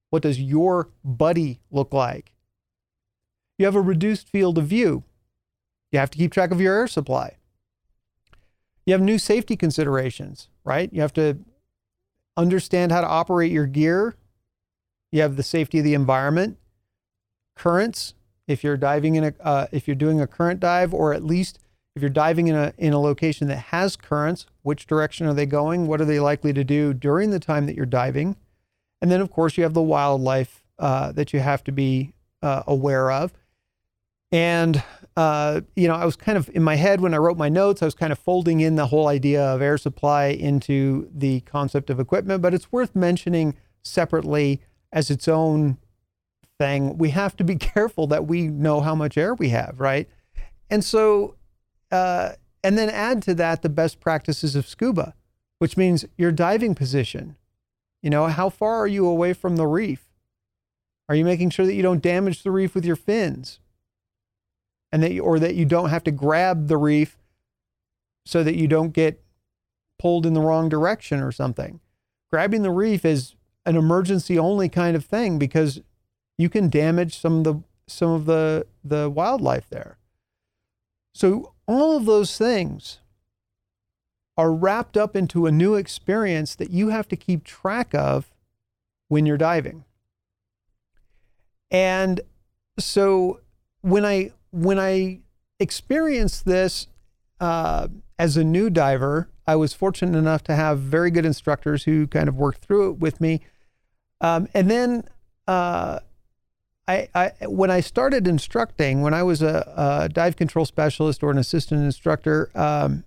what 0.10 0.24
does 0.24 0.42
your 0.42 0.90
buddy 1.06 1.62
look 1.72 1.94
like? 1.94 2.34
You 3.58 3.64
have 3.64 3.76
a 3.76 3.82
reduced 3.82 4.28
field 4.28 4.58
of 4.58 4.66
view. 4.66 5.06
You 5.94 6.00
have 6.00 6.12
to 6.12 6.18
keep 6.18 6.34
track 6.34 6.52
of 6.52 6.60
your 6.60 6.76
air 6.76 6.88
supply. 6.88 7.38
You 8.86 8.92
have 8.92 9.02
new 9.02 9.18
safety 9.18 9.56
considerations, 9.56 10.50
right? 10.66 10.92
You 10.92 11.00
have 11.00 11.14
to 11.14 11.40
understand 12.36 12.92
how 12.92 13.00
to 13.00 13.08
operate 13.08 13.54
your 13.54 13.68
gear. 13.68 14.18
You 15.12 15.22
have 15.22 15.36
the 15.36 15.44
safety 15.44 15.80
of 15.80 15.84
the 15.84 15.94
environment 15.94 16.58
currents 17.56 18.14
if 18.48 18.64
you're 18.64 18.78
diving 18.78 19.16
in 19.16 19.24
a 19.26 19.34
uh, 19.42 19.68
if 19.72 19.88
you're 19.88 19.96
doing 19.96 20.22
a 20.22 20.28
current 20.28 20.60
dive 20.60 20.94
or 20.94 21.14
at 21.14 21.24
least 21.24 21.60
if 21.96 22.02
you're 22.02 22.10
diving 22.10 22.48
in 22.48 22.56
a 22.56 22.74
in 22.78 22.94
a 22.94 23.00
location 23.00 23.48
that 23.48 23.58
has 23.58 23.96
currents 23.96 24.46
which 24.62 24.88
direction 24.88 25.28
are 25.28 25.34
they 25.34 25.46
going? 25.46 25.88
What 25.88 26.02
are 26.02 26.06
they 26.06 26.20
likely 26.20 26.54
to 26.54 26.64
do 26.64 26.94
during 26.94 27.32
the 27.32 27.40
time 27.40 27.66
that 27.66 27.76
you're 27.76 27.86
diving? 27.86 28.36
And 29.02 29.12
then 29.12 29.22
of 29.22 29.32
course 29.32 29.58
you 29.58 29.64
have 29.64 29.74
the 29.74 29.82
wildlife 29.82 30.64
uh, 30.80 31.12
that 31.14 31.34
you 31.34 31.40
have 31.40 31.64
to 31.66 31.72
be 31.72 32.14
uh, 32.42 32.64
aware 32.68 33.12
of. 33.12 33.34
And 34.32 34.84
uh, 35.18 35.62
you 35.76 35.88
know 35.88 35.96
i 35.96 36.06
was 36.06 36.16
kind 36.16 36.38
of 36.38 36.50
in 36.54 36.64
my 36.64 36.76
head 36.76 37.02
when 37.02 37.14
i 37.14 37.18
wrote 37.18 37.38
my 37.38 37.50
notes 37.50 37.82
i 37.82 37.86
was 37.86 37.94
kind 37.94 38.14
of 38.14 38.20
folding 38.20 38.62
in 38.62 38.76
the 38.76 38.88
whole 38.88 39.08
idea 39.08 39.44
of 39.44 39.62
air 39.62 39.78
supply 39.78 40.28
into 40.28 41.10
the 41.14 41.42
concept 41.42 41.90
of 41.90 42.00
equipment 42.00 42.42
but 42.42 42.54
it's 42.54 42.72
worth 42.72 42.96
mentioning 42.96 43.56
separately 43.84 44.62
as 44.92 45.10
its 45.10 45.28
own 45.28 45.78
thing, 46.60 46.98
we 46.98 47.10
have 47.10 47.36
to 47.38 47.44
be 47.44 47.56
careful 47.74 48.08
that 48.08 48.28
we 48.28 48.48
know 48.48 48.82
how 48.82 48.96
much 48.96 49.18
air 49.18 49.34
we 49.34 49.50
have, 49.50 49.80
right? 49.80 50.10
And 50.70 50.84
so, 50.84 51.36
uh, 51.92 52.34
and 52.64 52.78
then 52.78 52.90
add 52.90 53.22
to 53.24 53.34
that 53.36 53.62
the 53.62 53.70
best 53.70 54.00
practices 54.00 54.56
of 54.56 54.68
scuba, 54.68 55.16
which 55.60 55.78
means 55.78 56.06
your 56.18 56.32
diving 56.32 56.76
position. 56.76 57.36
You 58.02 58.10
know, 58.10 58.28
how 58.28 58.50
far 58.50 58.78
are 58.78 58.88
you 58.88 59.08
away 59.08 59.34
from 59.34 59.58
the 59.58 59.68
reef? 59.68 60.08
Are 61.10 61.16
you 61.16 61.26
making 61.26 61.50
sure 61.50 61.66
that 61.66 61.74
you 61.74 61.84
don't 61.84 62.02
damage 62.02 62.44
the 62.44 62.52
reef 62.52 62.74
with 62.74 62.86
your 62.86 62.96
fins? 62.96 63.60
And 64.92 65.04
that, 65.04 65.12
you, 65.12 65.24
or 65.24 65.40
that 65.40 65.56
you 65.56 65.66
don't 65.66 65.90
have 65.90 66.04
to 66.06 66.12
grab 66.12 66.68
the 66.68 66.78
reef 66.78 67.18
so 68.26 68.44
that 68.44 68.56
you 68.56 68.68
don't 68.68 68.92
get 68.92 69.24
pulled 70.00 70.26
in 70.26 70.34
the 70.34 70.42
wrong 70.42 70.70
direction 70.70 71.22
or 71.22 71.32
something. 71.32 71.80
Grabbing 72.32 72.62
the 72.62 72.72
reef 72.72 73.06
is 73.06 73.36
an 73.66 73.76
emergency 73.76 74.38
only 74.38 74.70
kind 74.70 74.96
of 74.96 75.06
thing 75.06 75.38
because 75.38 75.82
you 76.38 76.50
can 76.50 76.70
damage 76.70 77.18
some 77.18 77.40
of 77.40 77.44
the 77.44 77.62
some 77.88 78.12
of 78.12 78.26
the 78.26 78.66
the 78.84 79.10
wildlife 79.10 79.70
there. 79.70 79.98
So 81.14 81.54
all 81.68 81.98
of 81.98 82.06
those 82.06 82.38
things 82.38 83.00
are 84.38 84.54
wrapped 84.54 84.98
up 84.98 85.16
into 85.16 85.46
a 85.46 85.52
new 85.52 85.76
experience 85.76 86.56
that 86.56 86.72
you 86.72 86.90
have 86.90 87.08
to 87.10 87.16
keep 87.16 87.44
track 87.44 87.94
of 87.94 88.32
when 89.08 89.26
you're 89.26 89.38
diving. 89.38 89.84
And 91.70 92.22
so 92.80 93.42
when 93.82 94.06
I 94.06 94.32
when 94.52 94.80
I 94.80 95.20
experienced 95.60 96.46
this 96.46 96.88
uh, 97.40 97.88
as 98.18 98.38
a 98.38 98.44
new 98.44 98.70
diver, 98.70 99.30
I 99.52 99.56
was 99.58 99.74
fortunate 99.74 100.18
enough 100.18 100.46
to 100.46 100.56
have 100.56 100.80
very 100.80 101.12
good 101.12 101.26
instructors 101.26 101.84
who 101.84 102.08
kind 102.08 102.30
of 102.30 102.36
worked 102.36 102.64
through 102.64 102.92
it 102.92 103.00
with 103.00 103.20
me. 103.20 103.42
Um, 104.22 104.48
and 104.54 104.72
then 104.72 105.04
uh, 105.46 106.00
I, 106.88 107.10
I, 107.14 107.32
when 107.48 107.70
I 107.70 107.82
started 107.82 108.30
instructing, 108.30 109.02
when 109.02 109.14
I 109.14 109.24
was 109.24 109.42
a, 109.42 109.74
a 109.76 110.08
dive 110.08 110.38
control 110.38 110.64
specialist 110.64 111.22
or 111.22 111.32
an 111.32 111.38
assistant 111.38 111.84
instructor, 111.84 112.50
um, 112.56 113.04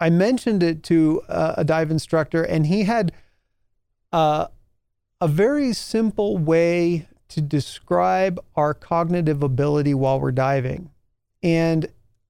I 0.00 0.10
mentioned 0.10 0.64
it 0.64 0.82
to 0.84 1.22
a, 1.28 1.54
a 1.58 1.64
dive 1.64 1.92
instructor, 1.92 2.42
and 2.42 2.66
he 2.66 2.82
had 2.82 3.12
uh, 4.12 4.48
a 5.20 5.28
very 5.28 5.72
simple 5.72 6.38
way 6.38 7.06
to 7.28 7.40
describe 7.40 8.40
our 8.56 8.74
cognitive 8.74 9.44
ability 9.44 9.94
while 9.94 10.18
we're 10.18 10.32
diving. 10.32 10.90
And 11.40 11.86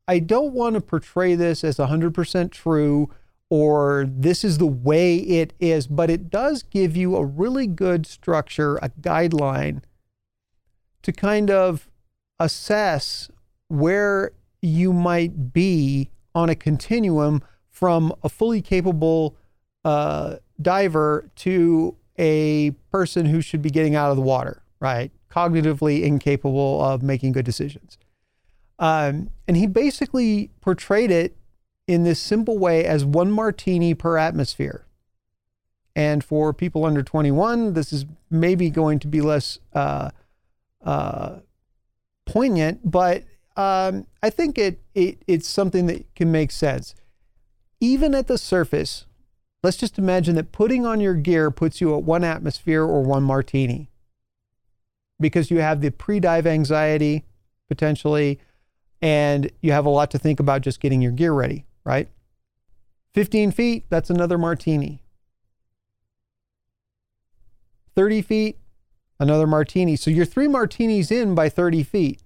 I 0.08 0.20
don't 0.20 0.54
want 0.54 0.74
to 0.74 0.80
portray 0.80 1.34
this 1.34 1.62
as 1.62 1.76
100% 1.76 2.50
true 2.50 3.10
or 3.50 4.06
this 4.08 4.42
is 4.42 4.58
the 4.58 4.66
way 4.66 5.16
it 5.16 5.52
is, 5.60 5.86
but 5.86 6.10
it 6.10 6.30
does 6.30 6.62
give 6.62 6.96
you 6.96 7.16
a 7.16 7.24
really 7.24 7.66
good 7.66 8.06
structure, 8.06 8.76
a 8.78 8.88
guideline 8.88 9.82
to 11.02 11.12
kind 11.12 11.50
of 11.50 11.88
assess 12.40 13.30
where 13.68 14.32
you 14.60 14.92
might 14.92 15.52
be 15.52 16.10
on 16.34 16.48
a 16.48 16.54
continuum 16.54 17.42
from 17.70 18.12
a 18.22 18.28
fully 18.28 18.60
capable 18.60 19.36
uh, 19.84 20.36
diver 20.60 21.30
to 21.36 21.96
a 22.18 22.70
person 22.90 23.26
who 23.26 23.40
should 23.40 23.62
be 23.62 23.70
getting 23.70 23.94
out 23.94 24.10
of 24.10 24.16
the 24.16 24.22
water, 24.22 24.62
right? 24.80 25.10
Cognitively 25.30 26.02
incapable 26.02 26.82
of 26.82 27.02
making 27.02 27.32
good 27.32 27.44
decisions. 27.44 27.98
Um, 28.78 29.30
and 29.46 29.56
he 29.56 29.66
basically 29.66 30.50
portrayed 30.60 31.10
it 31.10 31.36
in 31.86 32.04
this 32.04 32.20
simple 32.20 32.58
way 32.58 32.84
as 32.84 33.04
one 33.04 33.32
martini 33.32 33.94
per 33.94 34.16
atmosphere. 34.16 34.86
And 35.96 36.22
for 36.22 36.52
people 36.52 36.84
under 36.84 37.02
21, 37.02 37.72
this 37.72 37.92
is 37.92 38.06
maybe 38.30 38.70
going 38.70 39.00
to 39.00 39.08
be 39.08 39.20
less 39.20 39.58
uh, 39.72 40.10
uh, 40.84 41.38
poignant, 42.26 42.88
but 42.88 43.24
um, 43.56 44.06
I 44.22 44.30
think 44.30 44.56
it, 44.58 44.80
it 44.94 45.22
it's 45.26 45.48
something 45.48 45.86
that 45.86 46.14
can 46.14 46.30
make 46.30 46.52
sense. 46.52 46.94
Even 47.80 48.14
at 48.14 48.28
the 48.28 48.38
surface, 48.38 49.06
let's 49.64 49.76
just 49.76 49.98
imagine 49.98 50.36
that 50.36 50.52
putting 50.52 50.86
on 50.86 51.00
your 51.00 51.14
gear 51.14 51.50
puts 51.50 51.80
you 51.80 51.96
at 51.96 52.04
one 52.04 52.22
atmosphere 52.22 52.82
or 52.82 53.02
one 53.02 53.24
martini 53.24 53.90
because 55.18 55.50
you 55.50 55.58
have 55.58 55.80
the 55.80 55.90
pre-dive 55.90 56.46
anxiety 56.46 57.24
potentially 57.68 58.38
and 59.00 59.50
you 59.60 59.72
have 59.72 59.86
a 59.86 59.90
lot 59.90 60.10
to 60.10 60.18
think 60.18 60.40
about 60.40 60.62
just 60.62 60.80
getting 60.80 61.00
your 61.00 61.12
gear 61.12 61.32
ready, 61.32 61.64
right? 61.84 62.08
15 63.14 63.52
feet, 63.52 63.86
that's 63.88 64.10
another 64.10 64.38
martini. 64.38 65.02
30 67.94 68.22
feet, 68.22 68.58
another 69.18 69.46
martini. 69.46 69.96
So 69.96 70.10
you're 70.10 70.24
three 70.24 70.48
martinis 70.48 71.10
in 71.10 71.34
by 71.34 71.48
30 71.48 71.82
feet, 71.82 72.22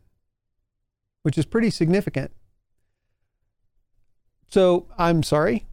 which 1.22 1.38
is 1.38 1.46
pretty 1.46 1.70
significant. 1.70 2.30
So 4.48 4.86
I'm 4.98 5.22
sorry, 5.22 5.64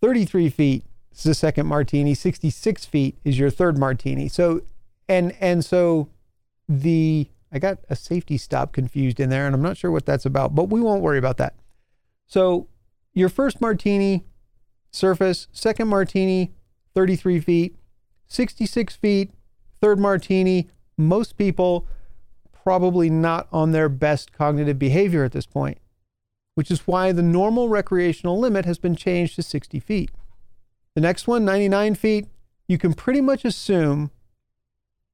33 0.00 0.48
feet 0.48 0.84
is 1.14 1.24
the 1.24 1.34
second 1.34 1.66
martini, 1.66 2.14
66 2.14 2.86
feet 2.86 3.18
is 3.24 3.38
your 3.38 3.50
third 3.50 3.76
martini. 3.76 4.28
So, 4.28 4.62
and, 5.06 5.34
and 5.40 5.62
so 5.64 6.08
the 6.66 7.28
I 7.56 7.58
got 7.58 7.78
a 7.88 7.96
safety 7.96 8.36
stop 8.36 8.72
confused 8.72 9.18
in 9.18 9.30
there, 9.30 9.46
and 9.46 9.54
I'm 9.54 9.62
not 9.62 9.78
sure 9.78 9.90
what 9.90 10.04
that's 10.04 10.26
about, 10.26 10.54
but 10.54 10.68
we 10.68 10.78
won't 10.78 11.02
worry 11.02 11.16
about 11.16 11.38
that. 11.38 11.54
So, 12.26 12.68
your 13.14 13.30
first 13.30 13.62
martini, 13.62 14.26
surface, 14.90 15.48
second 15.52 15.88
martini, 15.88 16.52
33 16.94 17.40
feet, 17.40 17.76
66 18.26 18.94
feet, 18.96 19.30
third 19.80 19.98
martini. 19.98 20.68
Most 20.98 21.38
people 21.38 21.88
probably 22.52 23.08
not 23.08 23.48
on 23.50 23.72
their 23.72 23.88
best 23.88 24.32
cognitive 24.32 24.78
behavior 24.78 25.24
at 25.24 25.32
this 25.32 25.46
point, 25.46 25.78
which 26.56 26.70
is 26.70 26.80
why 26.80 27.10
the 27.10 27.22
normal 27.22 27.70
recreational 27.70 28.38
limit 28.38 28.66
has 28.66 28.78
been 28.78 28.96
changed 28.96 29.36
to 29.36 29.42
60 29.42 29.80
feet. 29.80 30.10
The 30.94 31.00
next 31.00 31.26
one, 31.26 31.44
99 31.46 31.94
feet, 31.94 32.26
you 32.68 32.76
can 32.76 32.92
pretty 32.92 33.22
much 33.22 33.46
assume 33.46 34.10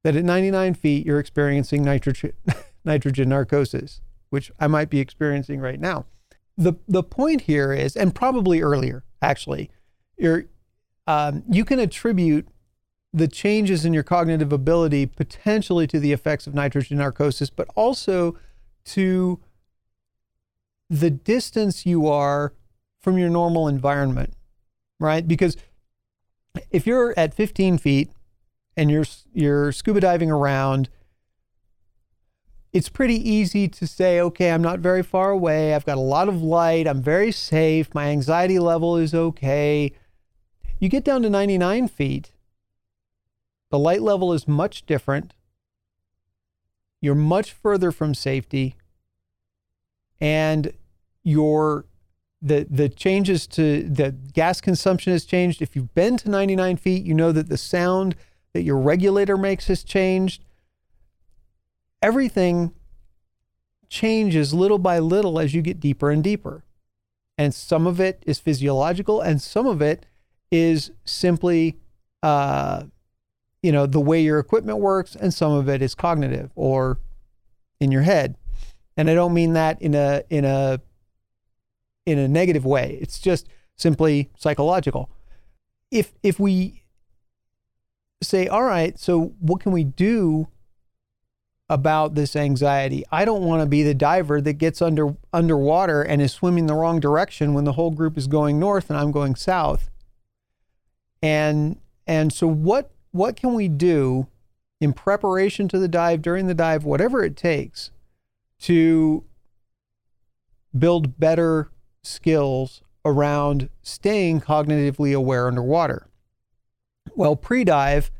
that 0.05 0.17
at 0.17 0.25
99 0.25 0.75
feet 0.75 1.07
you're 1.07 1.19
experiencing 1.19 1.83
nitrogen, 1.83 2.33
nitrogen 2.85 3.29
narcosis, 3.29 4.01
which 4.31 4.51
I 4.59 4.67
might 4.67 4.91
be 4.91 5.01
experiencing 5.01 5.61
right 5.61 5.81
now. 5.81 6.07
The, 6.57 6.75
the 6.87 7.03
point 7.03 7.43
here 7.43 7.73
is, 7.73 7.97
and 7.97 8.15
probably 8.15 8.61
earlier 8.61 9.05
actually, 9.21 9.71
you're, 10.19 10.45
um, 11.07 11.43
you 11.49 11.65
can 11.65 11.79
attribute 11.79 12.49
the 13.13 13.29
changes 13.29 13.85
in 13.85 13.93
your 13.93 14.03
cognitive 14.03 14.53
ability 14.53 15.07
potentially 15.07 15.87
to 15.87 16.01
the 16.01 16.13
effects 16.13 16.47
of 16.47 16.55
nitrogen 16.55 16.99
narcosis, 16.99 17.51
but 17.51 17.69
also 17.75 18.39
to 18.85 19.41
the 20.89 21.11
distance 21.11 21.87
you 21.87 22.07
are 22.07 22.55
from 23.01 23.19
your 23.19 23.29
normal 23.29 23.69
environment, 23.69 24.35
right? 24.99 25.27
Because 25.27 25.57
if 26.71 26.87
you're 26.87 27.15
at 27.17 27.35
15 27.35 27.79
feet 27.79 28.11
and 28.77 28.91
you're 28.91 29.05
you're 29.33 29.73
scuba 29.73 30.01
diving 30.01 30.31
around, 30.31 30.89
it's 32.73 32.89
pretty 32.89 33.17
easy 33.29 33.69
to 33.69 33.87
say, 33.87 34.21
okay, 34.21 34.51
I'm 34.51 34.63
not 34.63 34.79
very 34.79 35.03
far 35.03 35.31
away. 35.31 35.75
I've 35.75 35.85
got 35.85 35.99
a 35.99 36.01
lot 36.01 36.29
of 36.29 36.43
light. 36.43 36.87
I'm 36.87 37.03
very 37.03 37.33
safe. 37.33 37.95
My 37.95 38.07
anxiety 38.07 38.59
level 38.59 38.97
is 38.97 39.15
okay. 39.15 39.93
You 40.79 40.89
get 40.89 41.05
down 41.05 41.23
to 41.23 41.31
99 41.31 41.89
feet, 41.89 42.33
the 43.71 43.79
light 43.79 44.03
level 44.03 44.33
is 44.33 44.49
much 44.49 44.85
different. 44.87 45.35
You're 47.01 47.15
much 47.15 47.53
further 47.53 47.93
from 47.93 48.15
safety. 48.15 48.77
And 50.21 50.73
your 51.23 51.85
the 52.41 52.67
the 52.69 52.89
changes 52.89 53.47
to 53.47 53.83
the 53.85 54.11
gas 54.11 54.61
consumption 54.61 55.13
has 55.13 55.25
changed. 55.25 55.63
If 55.63 55.77
you've 55.77 55.95
been 55.95 56.17
to 56.19 56.31
99 56.31 56.77
feet, 56.77 57.05
you 57.05 57.15
know 57.15 57.33
that 57.33 57.49
the 57.49 57.57
sound 57.57 58.17
that 58.55 58.63
your 58.63 58.79
regulator 58.79 59.37
makes 59.37 59.67
has 59.69 59.83
changed. 59.83 60.45
Everything 62.01 62.73
changes 63.89 64.55
little 64.55 64.79
by 64.79 64.99
little 64.99 65.39
as 65.39 65.55
you 65.55 65.63
get 65.63 65.81
deeper 65.81 66.11
and 66.11 66.25
deeper. 66.25 66.65
And 67.39 67.55
some 67.55 67.87
of 67.87 68.01
it 68.01 68.23
is 68.27 68.39
physiological, 68.39 69.21
and 69.21 69.41
some 69.41 69.67
of 69.67 69.81
it 69.81 70.07
is 70.51 70.91
simply, 71.05 71.79
uh, 72.23 72.85
you 73.63 73.73
know, 73.73 73.87
the 73.87 74.01
way 74.01 74.21
your 74.21 74.39
equipment 74.39 74.79
works, 74.79 75.17
and 75.17 75.33
some 75.33 75.53
of 75.53 75.69
it 75.69 75.83
is 75.83 75.95
cognitive 75.95 76.51
or 76.55 76.99
in 77.81 77.91
your 77.91 78.03
head. 78.03 78.37
And 78.97 79.09
I 79.09 79.15
don't 79.15 79.35
mean 79.35 79.55
that 79.55 79.81
in 79.81 79.95
a 79.95 80.23
in 80.29 80.45
a 80.45 80.81
in 82.05 82.19
a 82.19 82.29
negative 82.29 82.65
way. 82.65 82.99
It's 83.01 83.19
just 83.19 83.49
simply 83.77 84.31
psychological. 84.37 85.11
If 85.91 86.13
if 86.23 86.39
we 86.39 86.82
say, 88.23 88.47
all 88.47 88.65
right, 88.65 88.99
so 88.99 89.35
what 89.41 89.61
can 89.61 89.73
we 89.73 89.85
do 89.85 90.49
about 91.69 92.15
this 92.15 92.37
anxiety? 92.37 93.05
I 93.11 93.25
don't 93.25 93.45
want 93.45 93.63
to 93.63 93.67
be 93.67 93.83
the 93.83 93.95
diver 93.95 94.41
that 94.41 94.55
gets 94.55 94.83
under 94.83 95.17
underwater 95.33 96.03
and 96.03 96.21
is 96.21 96.33
swimming 96.33 96.67
the 96.67 96.75
wrong 96.75 97.01
direction 97.01 97.55
when 97.55 97.65
the 97.65 97.73
whole 97.73 97.91
group 97.91 98.19
is 98.19 98.27
going 98.27 98.61
north 98.61 98.91
and 98.91 98.99
I'm 98.99 99.11
going 99.11 99.35
south. 99.35 99.91
And 101.23 101.79
and 102.07 102.33
so 102.33 102.47
what 102.47 102.91
what 103.13 103.37
can 103.37 103.55
we 103.55 103.69
do 103.69 104.27
in 104.81 104.93
preparation 104.93 105.69
to 105.69 105.79
the 105.79 105.89
dive, 105.89 106.23
during 106.23 106.47
the 106.47 106.55
dive, 106.55 106.85
whatever 106.85 107.25
it 107.25 107.37
takes 107.37 107.91
to 108.61 109.25
build 110.77 111.19
better 111.19 111.71
skills 112.03 112.83
around 113.05 113.69
staying 113.83 114.41
cognitively 114.41 115.15
aware 115.15 115.47
underwater? 115.47 116.09
Well, 117.15 117.37
pre 117.37 117.65
dive, 117.65 118.11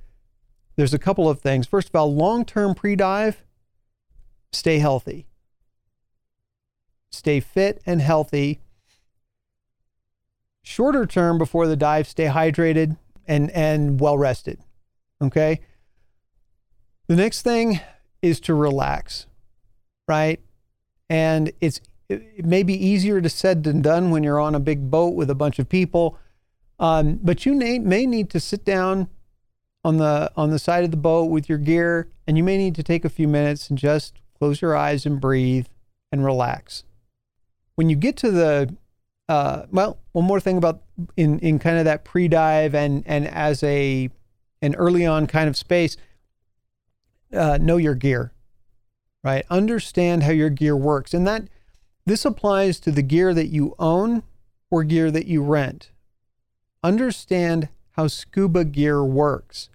there's 0.77 0.95
a 0.95 0.99
couple 0.99 1.29
of 1.29 1.41
things. 1.41 1.67
First 1.67 1.89
of 1.89 1.97
all, 1.97 2.15
long 2.15 2.45
term 2.45 2.75
pre 2.75 2.97
dive, 2.97 3.43
stay 4.53 4.79
healthy, 4.79 5.27
stay 7.11 7.41
fit 7.41 7.81
and 7.87 8.01
healthy. 8.01 8.61
Shorter 10.63 11.07
term 11.07 11.39
before 11.39 11.67
the 11.67 11.77
dive, 11.77 12.07
stay 12.07 12.27
hydrated 12.27 12.97
and, 13.27 13.51
and 13.51 13.99
well 14.01 14.17
rested. 14.17 14.61
Okay. 15.21 15.61
The 17.09 17.17
next 17.17 17.43
thing 17.43 17.81
is 18.23 18.39
to 18.41 18.55
relax, 18.55 19.27
right? 20.07 20.41
And 21.11 21.53
it's 21.61 21.81
it 22.09 22.45
may 22.45 22.63
be 22.63 22.75
easier 22.75 23.21
to 23.21 23.29
said 23.29 23.65
than 23.65 23.83
done 23.83 24.11
when 24.11 24.23
you're 24.23 24.41
on 24.41 24.55
a 24.55 24.61
big 24.61 24.91
boat 24.91 25.15
with 25.15 25.31
a 25.31 25.35
bunch 25.35 25.59
of 25.59 25.69
people. 25.69 26.19
Um, 26.83 27.21
but 27.23 27.47
you 27.47 27.55
may, 27.55 27.79
may 27.79 28.07
need 28.07 28.29
to 28.31 28.41
sit 28.41 28.65
down 28.65 29.09
on 29.85 29.97
the 29.99 30.31
on 30.37 30.51
the 30.51 30.59
side 30.59 30.85
of 30.85 30.91
the 30.91 30.97
boat 30.97 31.31
with 31.31 31.49
your 31.49 31.59
gear, 31.59 32.09
and 32.27 32.37
you 32.37 32.43
may 32.43 32.59
need 32.59 32.75
to 32.75 32.83
take 32.83 33.05
a 33.05 33.09
few 33.09 33.29
minutes 33.29 33.71
and 33.71 33.79
just 33.79 34.15
close 34.39 34.61
your 34.61 34.77
eyes 34.77 35.07
and 35.07 35.21
breathe 35.21 35.67
and 36.11 36.25
relax. 36.25 36.83
When 37.77 37.89
you 37.89 37.97
get 37.97 38.17
to 38.19 38.31
the 38.33 38.77
uh, 39.29 39.67
well, 39.71 39.99
one 40.11 40.25
more 40.25 40.41
thing 40.41 40.57
about 40.57 40.83
in 41.17 41.39
in 41.39 41.61
kind 41.61 41.79
of 41.79 41.85
that 41.85 42.05
pre-dive 42.05 42.75
and 42.75 43.05
and 43.07 43.29
as 43.29 43.63
a 43.63 44.11
an 44.61 44.75
early 44.75 45.07
on 45.07 45.29
kind 45.29 45.49
of 45.49 45.57
space, 45.57 45.97
uh, 47.33 47.59
know 47.61 47.77
your 47.77 47.95
gear, 47.95 48.33
right? 49.23 49.45
Understand 49.51 50.25
how 50.25 50.33
your 50.33 50.51
gear 50.51 50.77
works, 50.77 51.15
and 51.15 51.27
that 51.29 51.45
this 52.07 52.25
applies 52.25 52.81
to 52.81 52.91
the 52.91 53.03
gear 53.03 53.33
that 53.35 53.47
you 53.47 53.77
own 53.79 54.25
or 54.69 54.83
gear 54.83 55.13
that 55.13 55.27
you 55.27 55.43
rent. 55.43 55.91
Understand 56.83 57.69
how 57.93 58.07
scuba 58.09 58.65
gear 58.65 59.05
works. 59.05 59.69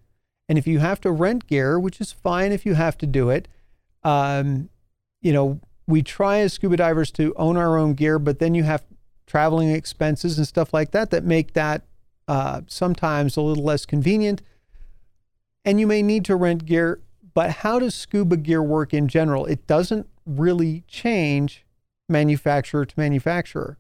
And 0.50 0.58
if 0.58 0.68
you 0.68 0.80
have 0.80 1.02
to 1.02 1.12
rent 1.12 1.48
gear, 1.48 1.80
which 1.80 2.00
is 2.02 2.12
fine 2.12 2.52
if 2.52 2.66
you 2.66 2.74
have 2.76 2.98
to 3.00 3.06
do 3.06 3.30
it, 3.30 3.48
um, 4.04 4.70
you 5.22 5.34
know, 5.34 5.60
we 5.88 6.02
try 6.02 6.40
as 6.40 6.54
scuba 6.54 6.78
divers 6.78 7.12
to 7.12 7.34
own 7.36 7.58
our 7.58 7.78
own 7.78 7.94
gear, 7.94 8.20
but 8.20 8.40
then 8.40 8.54
you 8.54 8.64
have 8.64 8.84
traveling 9.26 9.70
expenses 9.70 10.38
and 10.38 10.48
stuff 10.48 10.74
like 10.74 10.92
that 10.92 11.12
that 11.12 11.24
make 11.24 11.54
that 11.54 11.84
uh, 12.28 12.62
sometimes 12.68 13.38
a 13.38 13.42
little 13.42 13.64
less 13.64 13.86
convenient. 13.86 14.42
And 15.66 15.80
you 15.80 15.88
may 15.88 16.02
need 16.02 16.24
to 16.26 16.36
rent 16.36 16.66
gear, 16.66 17.02
but 17.34 17.52
how 17.52 17.80
does 17.80 17.94
scuba 17.94 18.38
gear 18.38 18.64
work 18.64 18.94
in 18.94 19.08
general? 19.08 19.46
It 19.46 19.68
doesn't 19.68 20.08
really 20.26 20.84
change 20.88 21.66
manufacturer 22.10 22.86
to 22.86 22.94
manufacturer. 22.98 23.78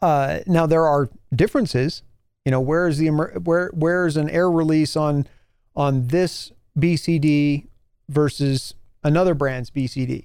Uh, 0.00 0.40
now 0.46 0.66
there 0.66 0.86
are 0.86 1.08
differences. 1.34 2.02
You 2.44 2.50
know, 2.50 2.60
where 2.60 2.88
is 2.88 2.98
the 2.98 3.08
where 3.08 3.68
where 3.68 4.06
is 4.06 4.16
an 4.16 4.30
air 4.30 4.50
release 4.50 4.96
on 4.96 5.26
on 5.76 6.08
this 6.08 6.52
BCD 6.78 7.66
versus 8.08 8.74
another 9.04 9.34
brand's 9.34 9.70
BCD, 9.70 10.24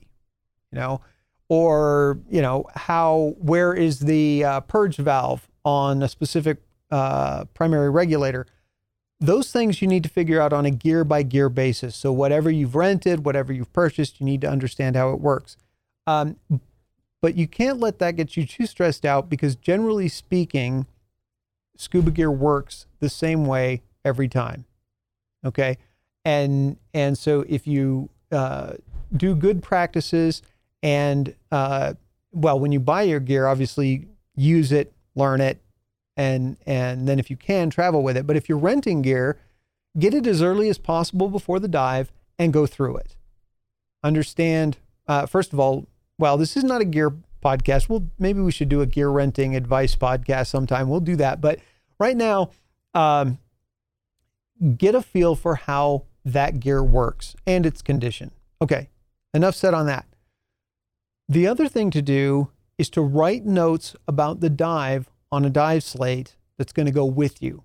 you 0.71 0.79
know, 0.79 1.01
or 1.49 2.19
you 2.29 2.41
know 2.41 2.65
how 2.75 3.35
where 3.37 3.73
is 3.73 3.99
the 3.99 4.43
uh, 4.43 4.59
purge 4.61 4.97
valve 4.97 5.47
on 5.63 6.01
a 6.03 6.07
specific 6.07 6.59
uh, 6.91 7.45
primary 7.53 7.89
regulator. 7.89 8.45
Those 9.19 9.51
things 9.51 9.81
you 9.81 9.87
need 9.87 10.03
to 10.03 10.09
figure 10.09 10.41
out 10.41 10.53
on 10.53 10.65
a 10.65 10.71
gear 10.71 11.03
by 11.03 11.23
gear 11.23 11.49
basis. 11.49 11.95
So 11.95 12.11
whatever 12.11 12.51
you've 12.51 12.75
rented, 12.75 13.25
whatever 13.25 13.53
you've 13.53 13.71
purchased, 13.73 14.19
you 14.19 14.25
need 14.25 14.41
to 14.41 14.49
understand 14.49 14.95
how 14.95 15.11
it 15.11 15.19
works. 15.21 15.57
Um, 16.05 16.37
but 17.21 17.35
you 17.35 17.47
can't 17.47 17.79
let 17.79 17.99
that 17.99 18.17
get 18.17 18.37
you 18.37 18.45
too 18.45 18.65
stressed 18.65 19.05
out 19.05 19.29
because 19.29 19.55
generally 19.55 20.09
speaking, 20.09 20.85
scuba 21.77 22.11
gear 22.11 22.31
works 22.31 22.85
the 22.99 23.09
same 23.09 23.45
way 23.45 23.81
every 24.03 24.27
time. 24.27 24.65
Okay. 25.45 25.77
And, 26.23 26.77
and 26.93 27.17
so 27.17 27.45
if 27.47 27.67
you 27.67 28.09
uh, 28.31 28.73
do 29.15 29.35
good 29.35 29.61
practices 29.61 30.41
and, 30.81 31.35
uh, 31.51 31.93
well, 32.31 32.59
when 32.59 32.71
you 32.71 32.79
buy 32.79 33.03
your 33.03 33.19
gear, 33.19 33.47
obviously 33.47 34.07
use 34.35 34.71
it, 34.71 34.93
learn 35.15 35.39
it, 35.41 35.61
and, 36.17 36.57
and 36.65 37.07
then 37.07 37.19
if 37.19 37.29
you 37.29 37.37
can, 37.37 37.69
travel 37.69 38.01
with 38.01 38.17
it. 38.17 38.25
But 38.25 38.35
if 38.35 38.49
you're 38.49 38.57
renting 38.57 39.01
gear, 39.01 39.37
get 39.97 40.13
it 40.13 40.27
as 40.27 40.41
early 40.41 40.69
as 40.69 40.77
possible 40.77 41.29
before 41.29 41.59
the 41.59 41.67
dive 41.67 42.11
and 42.37 42.51
go 42.51 42.65
through 42.65 42.97
it. 42.97 43.15
Understand, 44.03 44.77
uh, 45.07 45.25
first 45.25 45.53
of 45.53 45.59
all, 45.59 45.87
well, 46.17 46.37
this 46.37 46.55
is 46.55 46.63
not 46.63 46.81
a 46.81 46.85
gear 46.85 47.13
podcast. 47.45 47.87
Well, 47.87 48.09
maybe 48.17 48.41
we 48.41 48.51
should 48.51 48.69
do 48.69 48.81
a 48.81 48.87
gear 48.87 49.09
renting 49.09 49.55
advice 49.55 49.95
podcast 49.95 50.47
sometime. 50.47 50.89
We'll 50.89 50.99
do 50.99 51.15
that. 51.17 51.41
But 51.41 51.59
right 51.99 52.17
now, 52.17 52.49
um, 52.95 53.37
get 54.77 54.95
a 54.95 55.01
feel 55.01 55.35
for 55.35 55.55
how 55.55 56.05
that 56.23 56.59
gear 56.59 56.83
works 56.83 57.35
and 57.45 57.65
its 57.65 57.81
condition. 57.81 58.31
Okay, 58.61 58.89
enough 59.33 59.55
said 59.55 59.73
on 59.73 59.85
that. 59.85 60.05
The 61.29 61.47
other 61.47 61.67
thing 61.67 61.91
to 61.91 62.01
do 62.01 62.49
is 62.77 62.89
to 62.91 63.01
write 63.01 63.45
notes 63.45 63.95
about 64.07 64.39
the 64.39 64.49
dive 64.49 65.09
on 65.31 65.45
a 65.45 65.49
dive 65.49 65.83
slate 65.83 66.35
that's 66.57 66.73
going 66.73 66.85
to 66.85 66.91
go 66.91 67.05
with 67.05 67.41
you 67.41 67.63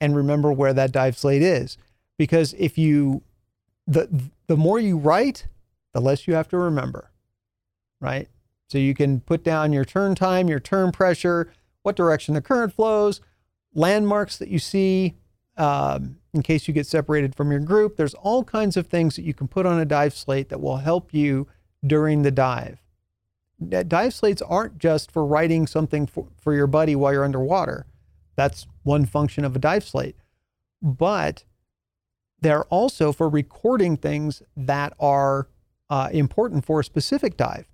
and 0.00 0.16
remember 0.16 0.52
where 0.52 0.72
that 0.72 0.92
dive 0.92 1.16
slate 1.16 1.42
is 1.42 1.78
because 2.18 2.54
if 2.58 2.76
you 2.76 3.22
the 3.86 4.08
the 4.46 4.56
more 4.56 4.78
you 4.78 4.96
write 4.96 5.46
the 5.92 6.00
less 6.00 6.26
you 6.26 6.34
have 6.34 6.48
to 6.48 6.56
remember 6.56 7.10
right 8.00 8.28
so 8.72 8.78
you 8.78 8.94
can 8.94 9.20
put 9.20 9.44
down 9.44 9.72
your 9.72 9.84
turn 9.84 10.14
time 10.14 10.48
your 10.48 10.60
turn 10.60 10.90
pressure 10.90 11.52
what 11.82 11.94
direction 11.94 12.34
the 12.34 12.40
current 12.40 12.72
flows 12.72 13.20
landmarks 13.74 14.36
that 14.38 14.48
you 14.48 14.58
see 14.58 15.14
um, 15.56 16.16
in 16.32 16.42
case 16.42 16.66
you 16.66 16.74
get 16.74 16.86
separated 16.86 17.34
from 17.34 17.50
your 17.50 17.60
group. 17.60 17.96
There's 17.96 18.14
all 18.14 18.44
kinds 18.44 18.76
of 18.76 18.86
things 18.86 19.16
that 19.16 19.22
you 19.22 19.34
can 19.34 19.48
put 19.48 19.66
on 19.66 19.78
a 19.78 19.84
dive 19.84 20.14
slate 20.14 20.48
that 20.48 20.60
will 20.60 20.78
help 20.78 21.12
you 21.12 21.46
during 21.86 22.22
the 22.22 22.30
dive. 22.30 22.78
Dive 23.68 24.14
slates 24.14 24.42
aren't 24.42 24.78
just 24.78 25.12
for 25.12 25.24
writing 25.24 25.66
something 25.66 26.06
for, 26.06 26.26
for 26.40 26.54
your 26.54 26.66
buddy 26.66 26.96
while 26.96 27.12
you're 27.12 27.24
underwater. 27.24 27.86
That's 28.34 28.66
one 28.82 29.04
function 29.04 29.44
of 29.44 29.54
a 29.54 29.58
dive 29.58 29.84
slate. 29.84 30.16
But 30.80 31.44
they're 32.40 32.64
also 32.64 33.12
for 33.12 33.28
recording 33.28 33.96
things 33.96 34.42
that 34.56 34.94
are 34.98 35.48
uh, 35.90 36.08
important 36.12 36.64
for 36.64 36.80
a 36.80 36.84
specific 36.84 37.36
dive. 37.36 37.66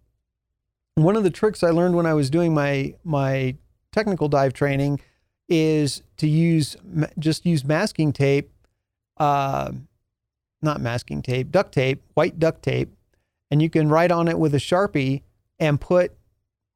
One 0.98 1.14
of 1.14 1.22
the 1.22 1.30
tricks 1.30 1.62
I 1.62 1.70
learned 1.70 1.94
when 1.94 2.06
I 2.06 2.14
was 2.14 2.28
doing 2.28 2.52
my 2.52 2.94
my 3.04 3.54
technical 3.92 4.28
dive 4.28 4.52
training 4.52 5.00
is 5.48 6.02
to 6.16 6.26
use 6.26 6.76
just 7.20 7.46
use 7.46 7.64
masking 7.64 8.12
tape, 8.12 8.50
uh, 9.16 9.70
not 10.60 10.80
masking 10.80 11.22
tape, 11.22 11.52
duct 11.52 11.72
tape, 11.72 12.02
white 12.14 12.40
duct 12.40 12.64
tape, 12.64 12.92
and 13.48 13.62
you 13.62 13.70
can 13.70 13.88
write 13.88 14.10
on 14.10 14.26
it 14.26 14.40
with 14.40 14.54
a 14.54 14.58
sharpie 14.58 15.22
and 15.60 15.80
put 15.80 16.16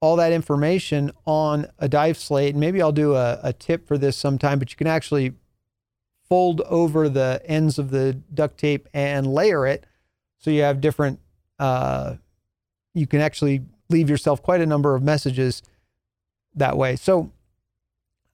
all 0.01 0.15
that 0.17 0.33
information 0.33 1.11
on 1.27 1.67
a 1.81 1.89
dive 1.89 2.17
slate. 2.17 2.55
maybe 2.55 2.81
I'll 2.81 2.93
do 2.93 3.15
a, 3.15 3.41
a 3.43 3.53
tip 3.53 3.89
for 3.89 3.99
this 3.99 4.17
sometime, 4.17 4.61
but 4.61 4.71
you 4.71 4.77
can 4.77 4.87
actually 4.87 5.33
fold 6.29 6.61
over 6.63 7.09
the 7.09 7.43
ends 7.45 7.77
of 7.77 7.91
the 7.91 8.15
duct 8.33 8.57
tape 8.59 8.89
and 8.95 9.27
layer 9.27 9.67
it 9.67 9.85
so 10.39 10.51
you 10.51 10.63
have 10.63 10.81
different. 10.81 11.19
Uh, 11.59 12.17
you 12.95 13.07
can 13.07 13.21
actually 13.21 13.63
leave 13.93 14.11
yourself 14.11 14.43
quite 14.43 14.61
a 14.61 14.67
number 14.67 14.95
of 14.95 15.03
messages 15.03 15.63
that 16.55 16.77
way. 16.77 16.97
So 16.97 17.31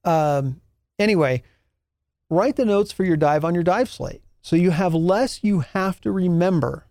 um, 0.04 0.60
anyway, 0.98 1.42
write 2.30 2.56
the 2.56 2.64
notes 2.64 2.92
for 2.92 3.04
your 3.04 3.16
dive 3.16 3.44
on 3.44 3.54
your 3.54 3.64
dive 3.64 3.88
slate. 3.88 4.22
So 4.40 4.56
you 4.56 4.70
have 4.70 4.94
less 4.94 5.42
you 5.42 5.60
have 5.60 6.00
to 6.02 6.10
remember. 6.10 6.86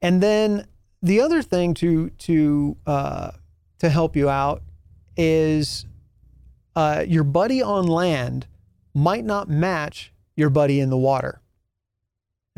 And 0.00 0.22
then 0.22 0.66
the 1.02 1.20
other 1.20 1.42
thing 1.42 1.74
to 1.74 2.10
to 2.10 2.76
uh, 2.86 3.30
to 3.78 3.88
help 3.90 4.16
you 4.16 4.28
out 4.28 4.62
is 5.16 5.84
uh, 6.74 7.04
your 7.06 7.24
buddy 7.24 7.60
on 7.60 7.86
land 7.86 8.46
might 8.94 9.24
not 9.24 9.48
match 9.48 10.12
your 10.36 10.50
buddy 10.50 10.80
in 10.80 10.90
the 10.90 10.96
water. 10.96 11.40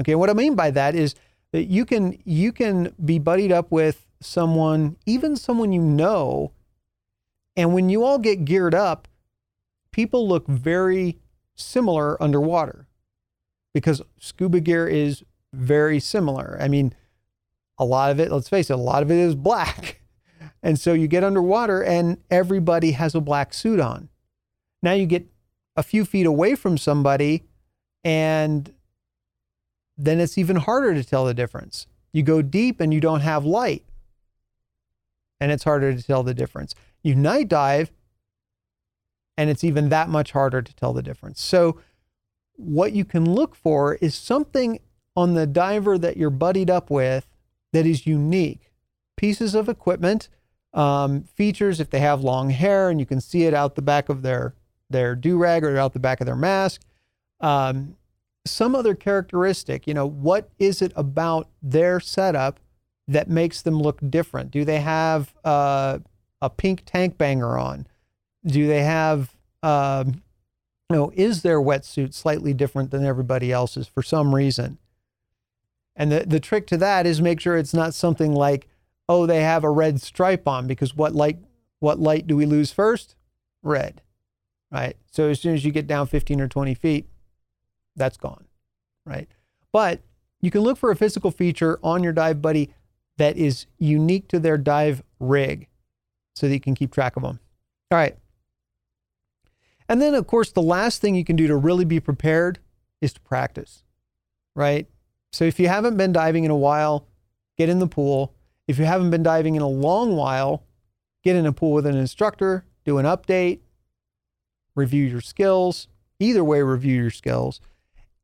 Okay, 0.00 0.14
what 0.14 0.30
I 0.30 0.33
mean 0.33 0.54
by 0.54 0.70
that 0.70 0.94
is 0.94 1.14
that 1.52 1.64
you 1.64 1.85
can 1.85 2.18
you 2.24 2.52
can 2.52 2.92
be 3.04 3.18
buddied 3.18 3.52
up 3.52 3.70
with 3.70 4.04
someone, 4.20 4.96
even 5.07 5.37
someone 5.37 5.72
you 5.72 5.83
know, 5.83 6.53
and 7.57 7.72
when 7.72 7.88
you 7.88 8.05
all 8.05 8.18
get 8.18 8.44
geared 8.44 8.74
up, 8.74 9.09
people 9.92 10.29
look 10.29 10.46
very 10.48 11.18
similar 11.55 12.20
underwater 12.22 12.88
because 13.72 14.03
scuba 14.18 14.61
gear 14.61 14.88
is 14.88 15.24
very 15.53 16.00
similar. 16.00 16.57
I 16.61 16.68
mean, 16.68 16.94
a 17.79 17.85
lot 17.85 18.11
of 18.11 18.18
it, 18.18 18.31
let's 18.31 18.48
face 18.48 18.70
it, 18.70 18.74
a 18.74 18.77
lot 18.77 19.03
of 19.03 19.11
it 19.11 19.18
is 19.18 19.35
black. 19.35 20.00
And 20.62 20.81
so 20.81 20.94
you 20.94 21.09
get 21.09 21.22
underwater 21.22 21.85
and 21.85 22.16
everybody 22.31 22.92
has 22.92 23.14
a 23.14 23.20
black 23.20 23.53
suit 23.53 23.79
on. 23.79 24.09
Now 24.83 24.92
you 24.92 25.05
get 25.05 25.27
a 25.77 25.83
few 25.83 26.07
feet 26.07 26.24
away 26.24 26.55
from 26.55 26.79
somebody 26.79 27.44
and 28.03 28.72
then 29.98 30.20
it's 30.20 30.38
even 30.38 30.57
harder 30.57 30.94
to 30.94 31.05
tell 31.05 31.27
the 31.27 31.35
difference. 31.35 31.87
You 32.14 32.22
go 32.22 32.40
deep 32.40 32.81
and 32.81 32.94
you 32.94 33.00
don't 33.00 33.20
have 33.20 33.44
light 33.44 33.85
and 35.40 35.53
it's 35.53 35.64
harder 35.64 35.94
to 35.94 36.03
tell 36.03 36.23
the 36.23 36.35
difference. 36.35 36.75
You 37.03 37.14
night 37.14 37.49
dive, 37.49 37.92
and 39.37 39.51
it's 39.51 39.64
even 39.64 39.88
that 39.88 40.09
much 40.09 40.33
harder 40.33 40.62
to 40.62 40.75
tell 40.75 40.92
the 40.92 41.03
difference. 41.03 41.40
So, 41.40 41.79
what 42.57 42.92
you 42.92 43.05
can 43.05 43.35
look 43.35 43.57
for 43.57 43.97
is 43.97 44.14
something 44.14 44.79
on 45.16 45.35
the 45.35 45.47
diver 45.47 45.99
that 45.99 46.16
you're 46.16 46.31
buddied 46.31 46.70
up 46.70 46.88
with 46.88 47.27
that 47.73 47.85
is 47.85 48.07
unique. 48.07 48.70
Pieces 49.16 49.55
of 49.55 49.68
equipment, 49.68 50.29
um, 50.73 51.23
features 51.23 51.81
if 51.81 51.90
they 51.90 52.01
have 52.01 52.23
long 52.23 52.51
hair 52.51 52.88
and 52.90 53.01
you 53.01 53.07
can 53.07 53.20
see 53.20 53.44
it 53.44 53.55
out 53.55 53.75
the 53.75 53.83
back 53.83 54.09
of 54.09 54.23
their 54.23 54.55
their 54.90 55.16
do 55.16 55.38
rag 55.38 55.64
or 55.64 55.77
out 55.79 55.92
the 55.92 55.99
back 55.99 56.20
of 56.20 56.27
their 56.27 56.37
mask. 56.37 56.83
Um, 57.40 57.97
some 58.47 58.75
other 58.75 58.94
characteristic, 58.94 59.87
you 59.87 59.94
know, 59.94 60.07
what 60.07 60.51
is 60.59 60.83
it 60.83 60.92
about 60.94 61.49
their 61.62 61.99
setup 62.01 62.61
that 63.09 63.29
makes 63.29 63.62
them 63.62 63.81
look 63.81 64.01
different? 64.09 64.51
Do 64.51 64.64
they 64.64 64.81
have 64.81 65.35
uh, 65.45 65.99
a 66.40 66.51
pink 66.51 66.83
tank 66.87 67.19
banger 67.19 67.59
on? 67.59 67.87
Do 68.47 68.67
they 68.67 68.83
have 68.83 69.35
um, 69.62 70.23
you 70.90 70.97
know, 70.97 71.12
is 71.14 71.43
their 71.43 71.61
wetsuit 71.61 72.12
slightly 72.12 72.53
different 72.53 72.90
than 72.90 73.05
everybody 73.05 73.51
else's 73.51 73.88
for 73.88 74.03
some 74.03 74.35
reason? 74.35 74.79
And 75.97 76.12
the, 76.12 76.25
the 76.27 76.40
trick 76.40 76.67
to 76.69 76.77
that 76.77 77.07
is 77.07 77.23
make 77.23 77.40
sure 77.40 77.57
it's 77.57 77.75
not 77.75 77.95
something 77.95 78.35
like, 78.35 78.69
oh, 79.09 79.27
they 79.27 79.43
have 79.43 79.64
a 79.64 79.71
red 79.71 80.01
stripe 80.01 80.47
on 80.47 80.67
because 80.67 80.95
what 80.95 81.14
light 81.14 81.38
what 81.81 81.99
light 81.99 82.27
do 82.27 82.37
we 82.37 82.47
lose 82.47 82.73
first? 82.73 83.17
Red. 83.62 84.03
Right. 84.71 84.97
So 85.11 85.29
as 85.29 85.40
soon 85.40 85.55
as 85.55 85.64
you 85.64 85.71
get 85.71 85.87
down 85.87 86.07
15 86.07 86.40
or 86.40 86.49
20 86.49 86.75
feet, 86.75 87.07
that's 87.97 88.17
gone. 88.17 88.45
Right. 89.05 89.29
But 89.73 90.01
you 90.40 90.51
can 90.51 90.62
look 90.62 90.79
for 90.79 90.90
a 90.90 90.97
physical 90.97 91.31
feature 91.31 91.79
on 91.83 92.03
your 92.03 92.12
dive 92.12 92.43
buddy 92.43 92.75
that 93.18 93.37
is 93.37 93.66
unique 93.79 94.29
to 94.29 94.40
their 94.40 94.59
dive 94.59 95.03
rig 95.20 95.68
so 96.35 96.48
that 96.48 96.55
you 96.55 96.61
can 96.61 96.74
keep 96.74 96.92
track 96.92 97.16
of 97.16 97.22
them. 97.22 97.38
All 97.90 97.98
right. 97.98 98.16
And 99.88 100.00
then, 100.00 100.14
of 100.14 100.27
course, 100.27 100.50
the 100.50 100.62
last 100.62 101.00
thing 101.00 101.14
you 101.14 101.24
can 101.24 101.37
do 101.37 101.46
to 101.46 101.57
really 101.57 101.85
be 101.85 102.00
prepared 102.00 102.59
is 103.00 103.12
to 103.12 103.20
practice, 103.20 103.85
right? 104.57 104.88
So 105.33 105.44
if 105.44 105.61
you 105.61 105.68
haven't 105.68 105.96
been 105.96 106.12
diving 106.12 106.44
in 106.44 106.50
a 106.50 106.57
while, 106.57 107.07
get 107.59 107.68
in 107.68 107.79
the 107.79 107.87
pool. 107.87 108.35
If 108.66 108.79
you 108.79 108.87
haven't 108.87 109.11
been 109.11 109.22
diving 109.22 109.57
in 109.57 109.62
a 109.62 109.68
long 109.68 110.16
while, 110.16 110.64
get 111.22 111.37
in 111.37 111.46
a 111.46 111.53
pool 111.53 111.72
with 111.72 111.87
an 111.87 111.96
instructor, 111.96 112.64
do 112.85 112.98
an 112.98 113.05
update, 113.05 113.61
review 114.74 115.05
your 115.05 115.20
skills. 115.20 115.88
Either 116.18 116.44
way, 116.44 116.62
review 116.62 117.03
your 117.03 117.11
skills 117.11 117.61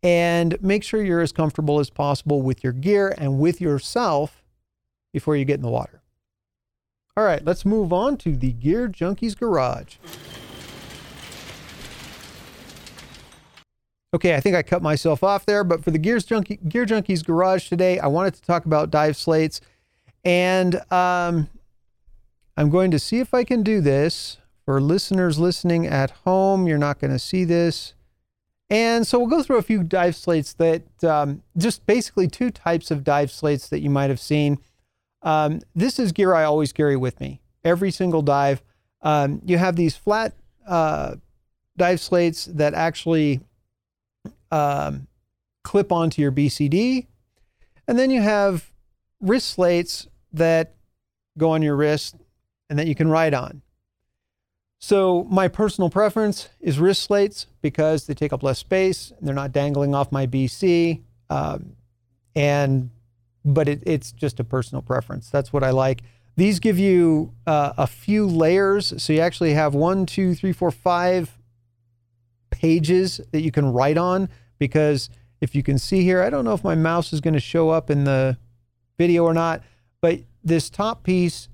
and 0.02 0.60
make 0.62 0.82
sure 0.82 1.02
you're 1.02 1.20
as 1.20 1.32
comfortable 1.32 1.78
as 1.78 1.90
possible 1.90 2.40
with 2.40 2.64
your 2.64 2.72
gear 2.72 3.14
and 3.18 3.38
with 3.38 3.60
yourself 3.60 4.39
before 5.12 5.36
you 5.36 5.44
get 5.44 5.54
in 5.54 5.62
the 5.62 5.70
water. 5.70 6.02
All 7.16 7.24
right, 7.24 7.44
let's 7.44 7.64
move 7.64 7.92
on 7.92 8.16
to 8.18 8.36
the 8.36 8.52
Gear 8.52 8.88
Junkies 8.88 9.36
Garage. 9.38 9.96
Okay, 14.12 14.34
I 14.34 14.40
think 14.40 14.56
I 14.56 14.62
cut 14.62 14.82
myself 14.82 15.22
off 15.22 15.46
there, 15.46 15.62
but 15.62 15.84
for 15.84 15.92
the 15.92 15.98
Gears 15.98 16.24
Junkie, 16.24 16.58
Gear 16.68 16.84
Junkies 16.84 17.24
Garage 17.24 17.68
today, 17.68 18.00
I 18.00 18.08
wanted 18.08 18.34
to 18.34 18.42
talk 18.42 18.64
about 18.64 18.90
dive 18.90 19.16
slates. 19.16 19.60
And 20.24 20.76
um, 20.92 21.48
I'm 22.56 22.70
going 22.70 22.90
to 22.90 22.98
see 22.98 23.20
if 23.20 23.32
I 23.32 23.44
can 23.44 23.62
do 23.62 23.80
this. 23.80 24.38
For 24.64 24.80
listeners 24.80 25.38
listening 25.38 25.86
at 25.86 26.10
home, 26.10 26.66
you're 26.66 26.78
not 26.78 26.98
going 27.00 27.12
to 27.12 27.18
see 27.18 27.44
this. 27.44 27.94
And 28.68 29.06
so 29.06 29.18
we'll 29.18 29.28
go 29.28 29.42
through 29.42 29.58
a 29.58 29.62
few 29.62 29.82
dive 29.82 30.14
slates 30.14 30.52
that 30.54 30.82
um, 31.02 31.42
just 31.56 31.86
basically 31.86 32.28
two 32.28 32.50
types 32.50 32.90
of 32.90 33.02
dive 33.02 33.30
slates 33.30 33.68
that 33.68 33.80
you 33.80 33.90
might 33.90 34.10
have 34.10 34.20
seen. 34.20 34.58
Um, 35.22 35.60
this 35.74 35.98
is 35.98 36.12
gear 36.12 36.34
I 36.34 36.44
always 36.44 36.72
carry 36.72 36.96
with 36.96 37.20
me 37.20 37.40
every 37.64 37.90
single 37.90 38.22
dive. 38.22 38.62
Um, 39.02 39.40
you 39.44 39.58
have 39.58 39.76
these 39.76 39.96
flat 39.96 40.34
uh, 40.66 41.16
dive 41.76 42.00
slates 42.00 42.46
that 42.46 42.74
actually 42.74 43.40
um, 44.50 45.06
clip 45.62 45.92
onto 45.92 46.22
your 46.22 46.32
BCD. 46.32 47.06
And 47.86 47.98
then 47.98 48.10
you 48.10 48.22
have 48.22 48.70
wrist 49.20 49.48
slates 49.50 50.08
that 50.32 50.74
go 51.36 51.50
on 51.50 51.62
your 51.62 51.76
wrist 51.76 52.16
and 52.68 52.78
that 52.78 52.86
you 52.86 52.94
can 52.94 53.08
write 53.08 53.34
on. 53.34 53.62
So 54.78 55.26
my 55.30 55.48
personal 55.48 55.90
preference 55.90 56.48
is 56.60 56.78
wrist 56.78 57.02
slates 57.02 57.46
because 57.60 58.06
they 58.06 58.14
take 58.14 58.32
up 58.32 58.42
less 58.42 58.58
space. 58.58 59.12
They're 59.20 59.34
not 59.34 59.52
dangling 59.52 59.94
off 59.94 60.10
my 60.10 60.26
BC. 60.26 61.02
Um, 61.28 61.76
and 62.34 62.90
but 63.44 63.68
it, 63.68 63.82
it's 63.86 64.12
just 64.12 64.40
a 64.40 64.44
personal 64.44 64.82
preference. 64.82 65.30
That's 65.30 65.52
what 65.52 65.62
I 65.62 65.70
like. 65.70 66.02
These 66.36 66.58
give 66.60 66.78
you 66.78 67.34
uh, 67.46 67.72
a 67.76 67.86
few 67.86 68.26
layers. 68.26 69.02
So 69.02 69.12
you 69.12 69.20
actually 69.20 69.54
have 69.54 69.74
one, 69.74 70.06
two, 70.06 70.34
three, 70.34 70.52
four, 70.52 70.70
five 70.70 71.38
pages 72.50 73.20
that 73.32 73.40
you 73.40 73.50
can 73.50 73.72
write 73.72 73.98
on 73.98 74.28
because 74.58 75.10
if 75.40 75.54
you 75.54 75.62
can 75.62 75.78
see 75.78 76.02
here, 76.02 76.22
I 76.22 76.30
don't 76.30 76.44
know 76.44 76.52
if 76.52 76.64
my 76.64 76.74
mouse 76.74 77.12
is 77.12 77.20
going 77.20 77.34
to 77.34 77.40
show 77.40 77.70
up 77.70 77.90
in 77.90 78.04
the 78.04 78.36
video 78.98 79.24
or 79.24 79.34
not, 79.34 79.62
but 80.00 80.20
this 80.44 80.68
top 80.70 81.02
piece, 81.02 81.48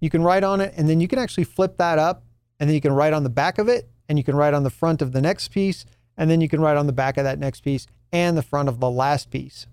you 0.00 0.10
can 0.10 0.22
write 0.22 0.44
on 0.44 0.60
it 0.60 0.74
and 0.76 0.88
then 0.88 1.00
you 1.00 1.08
can 1.08 1.18
actually 1.18 1.44
flip 1.44 1.78
that 1.78 1.98
up 1.98 2.24
and 2.60 2.68
then 2.68 2.74
you 2.74 2.80
can 2.80 2.92
write 2.92 3.12
on 3.12 3.24
the 3.24 3.30
back 3.30 3.58
of 3.58 3.68
it 3.68 3.88
and 4.08 4.18
you 4.18 4.24
can 4.24 4.36
write 4.36 4.54
on 4.54 4.62
the 4.62 4.70
front 4.70 5.00
of 5.00 5.12
the 5.12 5.20
next 5.20 5.48
piece 5.48 5.86
and 6.16 6.30
then 6.30 6.40
you 6.40 6.48
can 6.48 6.60
write 6.60 6.76
on 6.76 6.86
the 6.86 6.92
back 6.92 7.16
of 7.16 7.24
that 7.24 7.38
next 7.38 7.62
piece 7.62 7.86
and 8.12 8.36
the 8.36 8.42
front 8.42 8.68
of 8.68 8.80
the 8.80 8.90
last 8.90 9.30
piece. 9.30 9.66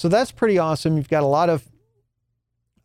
So 0.00 0.08
that's 0.08 0.32
pretty 0.32 0.56
awesome. 0.56 0.96
You've 0.96 1.10
got 1.10 1.24
a 1.24 1.26
lot 1.26 1.50
of 1.50 1.62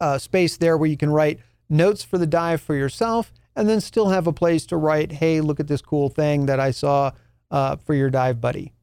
uh, 0.01 0.17
space 0.17 0.57
there 0.57 0.75
where 0.75 0.89
you 0.89 0.97
can 0.97 1.09
write 1.09 1.39
notes 1.69 2.03
for 2.03 2.17
the 2.17 2.27
dive 2.27 2.59
for 2.59 2.75
yourself 2.75 3.31
and 3.55 3.69
then 3.69 3.79
still 3.79 4.09
have 4.09 4.27
a 4.27 4.33
place 4.33 4.65
to 4.65 4.75
write, 4.75 5.13
hey, 5.13 5.39
look 5.39 5.61
at 5.61 5.67
this 5.67 5.81
cool 5.81 6.09
thing 6.09 6.47
that 6.47 6.59
I 6.59 6.71
saw 6.71 7.11
uh, 7.49 7.77
for 7.77 7.93
your 7.93 8.09
dive 8.09 8.41
buddy. 8.41 8.73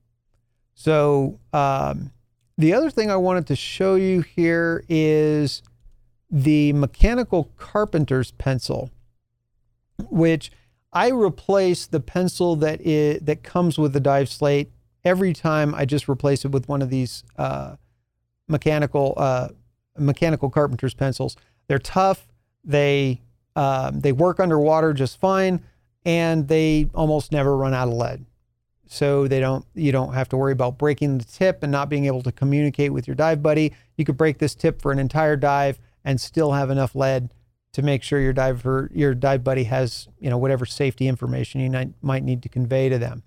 So 0.73 1.41
um, 1.53 2.11
the 2.57 2.73
other 2.73 2.89
thing 2.89 3.11
I 3.11 3.17
wanted 3.17 3.49
to 3.49 3.55
show 3.55 3.97
you 3.97 4.23
here 4.23 4.83
is 4.89 5.63
the 6.31 6.73
mechanical 6.73 7.51
carpenter's 7.59 8.31
pencil, 8.31 8.91
which 10.09 10.51
I 10.91 11.11
replace 11.11 11.85
the 11.85 12.01
pencil 12.01 12.57
that 12.57 12.81
is, 12.81 13.21
that 13.21 13.43
comes 13.43 13.77
with 13.77 13.93
the 13.93 14.01
dive 14.01 14.31
slate 14.31 14.73
every 15.05 15.35
time. 15.35 15.75
I 15.75 15.85
just 15.85 16.09
replace 16.09 16.47
it 16.47 16.51
with 16.51 16.67
one 16.67 16.81
of 16.81 16.89
these 16.89 17.25
uh, 17.37 17.77
mechanical 18.49 19.15
uh, 19.17 19.49
mechanical 19.99 20.51
carpenter's 20.51 20.95
pencils. 20.95 21.37
They're 21.69 21.79
tough. 21.79 22.27
They 22.65 23.21
um, 23.57 24.01
they 24.01 24.13
work 24.13 24.41
underwater 24.41 24.93
just 24.93 25.21
fine, 25.21 25.63
and 26.05 26.49
they 26.49 26.89
almost 26.95 27.33
never 27.33 27.57
run 27.57 27.75
out 27.75 27.89
of 27.89 27.95
lead. 27.95 28.25
So 28.87 29.27
they 29.27 29.41
don't 29.41 29.65
you 29.75 29.93
don't 29.93 30.15
have 30.15 30.29
to 30.31 30.37
worry 30.37 30.53
about 30.53 30.79
breaking 30.79 31.19
the 31.19 31.25
tip 31.25 31.63
and 31.63 31.73
not 31.73 31.89
being 31.89 32.07
able 32.07 32.23
to 32.23 32.33
communicate 32.33 32.93
with 32.93 33.07
your 33.07 33.15
dive 33.15 33.43
buddy. 33.43 33.73
You 33.97 34.05
could 34.05 34.17
break 34.17 34.39
this 34.39 34.55
tip 34.55 34.83
for 34.83 34.93
an 34.93 34.99
entire 34.99 35.37
dive 35.37 35.79
and 36.05 36.21
still 36.21 36.53
have 36.53 36.71
enough 36.71 36.95
lead 36.95 37.33
to 37.73 37.83
make 37.83 38.03
sure 38.03 38.21
your 38.21 38.33
diver 38.33 38.91
your 38.93 39.15
dive 39.15 39.43
buddy 39.43 39.65
has 39.65 40.09
you 40.21 40.29
know 40.29 40.39
whatever 40.39 40.67
safety 40.67 41.09
information 41.09 41.61
you 41.61 41.95
might 42.03 42.23
need 42.23 42.43
to 42.43 42.49
convey 42.49 42.89
to 42.89 42.99
them 42.99 43.23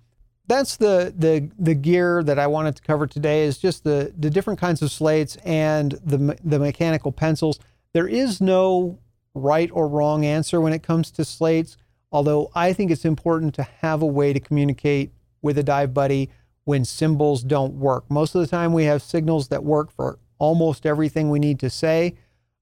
that's 0.48 0.78
the 0.78 1.14
the 1.18 1.50
the 1.58 1.74
gear 1.74 2.24
that 2.24 2.38
I 2.40 2.48
wanted 2.48 2.76
to 2.76 2.84
cover 2.84 3.08
today 3.08 3.44
is 3.44 3.58
just 3.58 3.84
the 3.84 4.14
the 4.18 4.30
different 4.30 4.60
kinds 4.60 4.82
of 4.82 4.92
slates 4.92 5.38
and 5.38 5.92
the 6.04 6.38
the 6.44 6.60
mechanical 6.60 7.12
pencils. 7.12 7.60
There 7.94 8.08
is 8.08 8.42
no 8.42 9.00
right 9.34 9.70
or 9.74 9.88
wrong 9.88 10.26
answer 10.26 10.62
when 10.62 10.74
it 10.74 10.84
comes 10.84 11.12
to 11.12 11.26
slates, 11.26 11.78
although 12.12 12.52
I 12.56 12.74
think 12.74 12.92
it's 12.92 13.06
important 13.06 13.56
to 13.56 13.64
have 13.64 14.02
a 14.02 14.08
way 14.08 14.34
to 14.34 14.40
communicate 14.40 15.12
with 15.42 15.58
a 15.58 15.64
dive 15.64 15.94
buddy 15.94 16.30
when 16.64 16.84
symbols 16.86 17.44
don't 17.44 17.76
work. 17.76 18.10
Most 18.10 18.36
of 18.36 18.42
the 18.42 18.48
time 18.48 18.74
we 18.74 18.86
have 18.86 19.02
signals 19.02 19.50
that 19.50 19.64
work 19.64 19.92
for 19.92 20.20
almost 20.40 20.86
everything 20.86 21.30
we 21.30 21.40
need 21.40 21.60
to 21.60 21.70
say. 21.70 22.16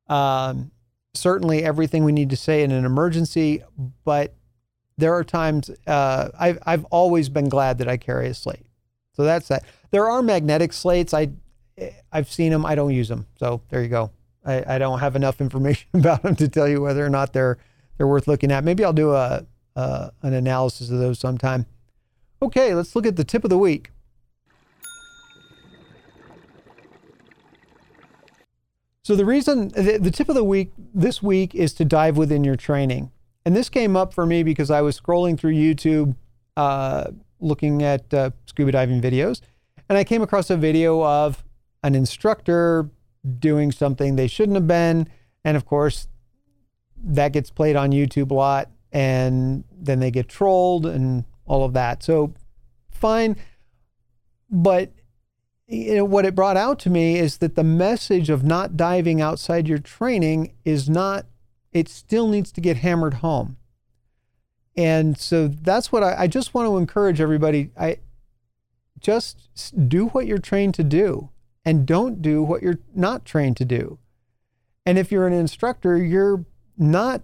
Um, 0.08 0.72
certainly 1.14 1.64
everything 1.64 2.04
we 2.04 2.12
need 2.12 2.30
to 2.30 2.38
say 2.38 2.64
in 2.64 2.72
an 2.72 2.86
emergency, 2.86 3.64
but 4.04 4.34
there 4.98 5.14
are 5.14 5.24
times 5.24 5.70
uh, 5.88 6.30
I've 6.40 6.60
I've 6.66 6.86
always 6.86 7.30
been 7.30 7.50
glad 7.50 7.78
that 7.80 7.88
I 7.88 7.98
carry 7.98 8.28
a 8.28 8.34
slate. 8.34 8.66
So 9.14 9.24
that's 9.24 9.48
that. 9.48 9.64
There 9.92 10.10
are 10.10 10.22
magnetic 10.22 10.74
slates. 10.74 11.14
I 11.14 11.30
I've 12.12 12.32
seen 12.32 12.52
them. 12.52 12.66
I 12.66 12.76
don't 12.76 12.94
use 12.94 13.08
them. 13.08 13.28
So 13.38 13.62
there 13.70 13.82
you 13.82 13.90
go. 13.90 14.12
I, 14.46 14.76
I 14.76 14.78
don't 14.78 15.00
have 15.00 15.16
enough 15.16 15.42
information 15.48 15.88
about 15.94 16.24
them 16.24 16.36
to 16.36 16.48
tell 16.48 16.68
you 16.68 16.82
whether 16.82 17.06
or 17.06 17.10
not 17.10 17.34
they're 17.34 17.58
they're 17.98 18.08
worth 18.08 18.28
looking 18.28 18.52
at. 18.52 18.64
Maybe 18.64 18.84
I'll 18.84 18.94
do 18.94 19.12
a, 19.12 19.46
a 19.76 20.12
an 20.22 20.34
analysis 20.34 20.90
of 20.90 21.00
those 21.00 21.20
sometime. 21.20 21.66
Okay, 22.42 22.74
let's 22.74 22.96
look 22.96 23.06
at 23.06 23.16
the 23.16 23.24
tip 23.24 23.44
of 23.44 23.50
the 23.50 23.58
week. 23.58 23.90
So 29.04 29.18
the 29.18 29.26
reason 29.26 29.70
the, 29.70 29.98
the 29.98 30.12
tip 30.12 30.30
of 30.30 30.36
the 30.36 30.44
week 30.44 30.72
this 30.94 31.22
week 31.22 31.54
is 31.54 31.74
to 31.74 31.86
dive 31.86 32.16
within 32.16 32.44
your 32.44 32.56
training. 32.56 33.12
And 33.46 33.56
this 33.56 33.70
came 33.70 33.96
up 33.96 34.14
for 34.14 34.26
me 34.26 34.44
because 34.44 34.72
I 34.72 34.82
was 34.82 35.00
scrolling 35.00 35.38
through 35.38 35.54
YouTube 35.54 36.16
uh, 36.56 37.12
looking 37.40 37.84
at 37.84 38.14
uh, 38.14 38.32
scuba 38.46 38.72
diving 38.72 39.02
videos, 39.02 39.42
and 39.90 39.98
I 39.98 40.04
came 40.04 40.22
across 40.22 40.50
a 40.50 40.58
video 40.58 41.04
of 41.04 41.44
an 41.84 41.96
instructor 41.96 42.90
doing 43.40 43.72
something 43.72 44.16
they 44.16 44.28
shouldn't 44.28 44.56
have 44.56 44.68
been. 44.68 45.08
And 45.44 45.58
of 45.58 45.66
course, 45.66 46.08
that 47.04 47.34
gets 47.34 47.50
played 47.50 47.76
on 47.76 47.92
YouTube 47.92 48.32
a 48.32 48.34
lot, 48.34 48.70
and 48.92 49.66
then 49.72 50.00
they 50.00 50.12
get 50.12 50.30
trolled 50.30 50.86
and 50.86 51.26
all 51.46 51.66
of 51.66 51.74
that. 51.74 52.04
So, 52.04 52.34
fine. 52.92 53.36
But 54.50 54.92
you 55.68 55.96
know, 55.96 56.06
what 56.06 56.26
it 56.26 56.36
brought 56.36 56.58
out 56.58 56.80
to 56.80 56.90
me 56.90 57.18
is 57.18 57.38
that 57.38 57.56
the 57.56 57.64
message 57.64 58.30
of 58.30 58.44
not 58.44 58.78
diving 58.78 59.22
outside 59.22 59.68
your 59.68 59.80
training 59.80 60.54
is 60.64 60.90
not 60.90 61.26
it 61.74 61.90
still 61.90 62.28
needs 62.28 62.52
to 62.54 62.62
get 62.62 62.78
hammered 62.78 63.16
home. 63.16 63.58
And 64.76 65.18
so 65.18 65.48
that's 65.48 65.92
what 65.92 66.04
I, 66.04 66.24
I 66.24 66.28
just 66.28 66.54
want 66.54 66.68
to 66.68 66.78
encourage 66.78 67.20
everybody. 67.22 67.72
I 67.78 67.98
just 69.00 69.90
do 69.90 70.08
what 70.08 70.26
you're 70.26 70.38
trained 70.38 70.74
to 70.76 70.84
do 70.84 71.30
and 71.66 71.86
don't 71.86 72.22
do 72.22 72.42
what 72.42 72.62
you're 72.62 72.80
not 72.96 73.26
trained 73.26 73.58
to 73.58 73.66
do. 73.66 74.00
And 74.86 74.98
if 74.98 75.12
you're 75.12 75.28
an 75.28 75.34
instructor, 75.34 75.98
you're 75.98 76.46
not, 76.78 77.22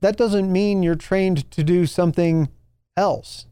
that 0.00 0.16
doesn't 0.16 0.52
mean 0.52 0.82
you're 0.82 0.94
trained 0.94 1.50
to 1.50 1.64
do 1.64 1.86
something 1.86 2.48
else. 2.96 3.46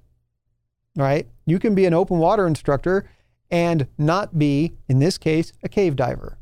right? 0.99 1.27
You 1.47 1.59
can 1.59 1.75
be 1.75 1.87
an 1.87 1.95
open 1.95 2.19
water 2.19 2.47
instructor 2.47 3.09
and 3.51 3.87
not 3.97 4.39
be, 4.39 4.75
in 4.89 4.99
this 4.99 5.17
case, 5.17 5.53
a 5.63 5.69
cave 5.69 5.97
diver. 5.97 6.37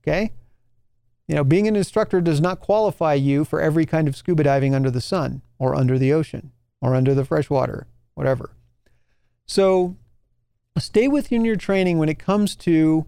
Okay? 0.00 0.32
You 1.28 1.34
know, 1.34 1.44
being 1.44 1.66
an 1.66 1.76
instructor 1.76 2.20
does 2.20 2.40
not 2.40 2.60
qualify 2.60 3.14
you 3.14 3.44
for 3.44 3.60
every 3.60 3.84
kind 3.84 4.06
of 4.06 4.16
scuba 4.16 4.44
diving 4.44 4.74
under 4.74 4.90
the 4.90 5.00
sun 5.00 5.42
or 5.58 5.74
under 5.74 5.98
the 5.98 6.12
ocean 6.12 6.52
or 6.80 6.94
under 6.94 7.14
the 7.14 7.24
fresh 7.24 7.50
water, 7.50 7.86
whatever. 8.14 8.50
So 9.46 9.96
stay 10.78 11.08
within 11.08 11.44
your 11.44 11.56
training 11.56 11.98
when 11.98 12.08
it 12.08 12.18
comes 12.18 12.54
to 12.56 13.06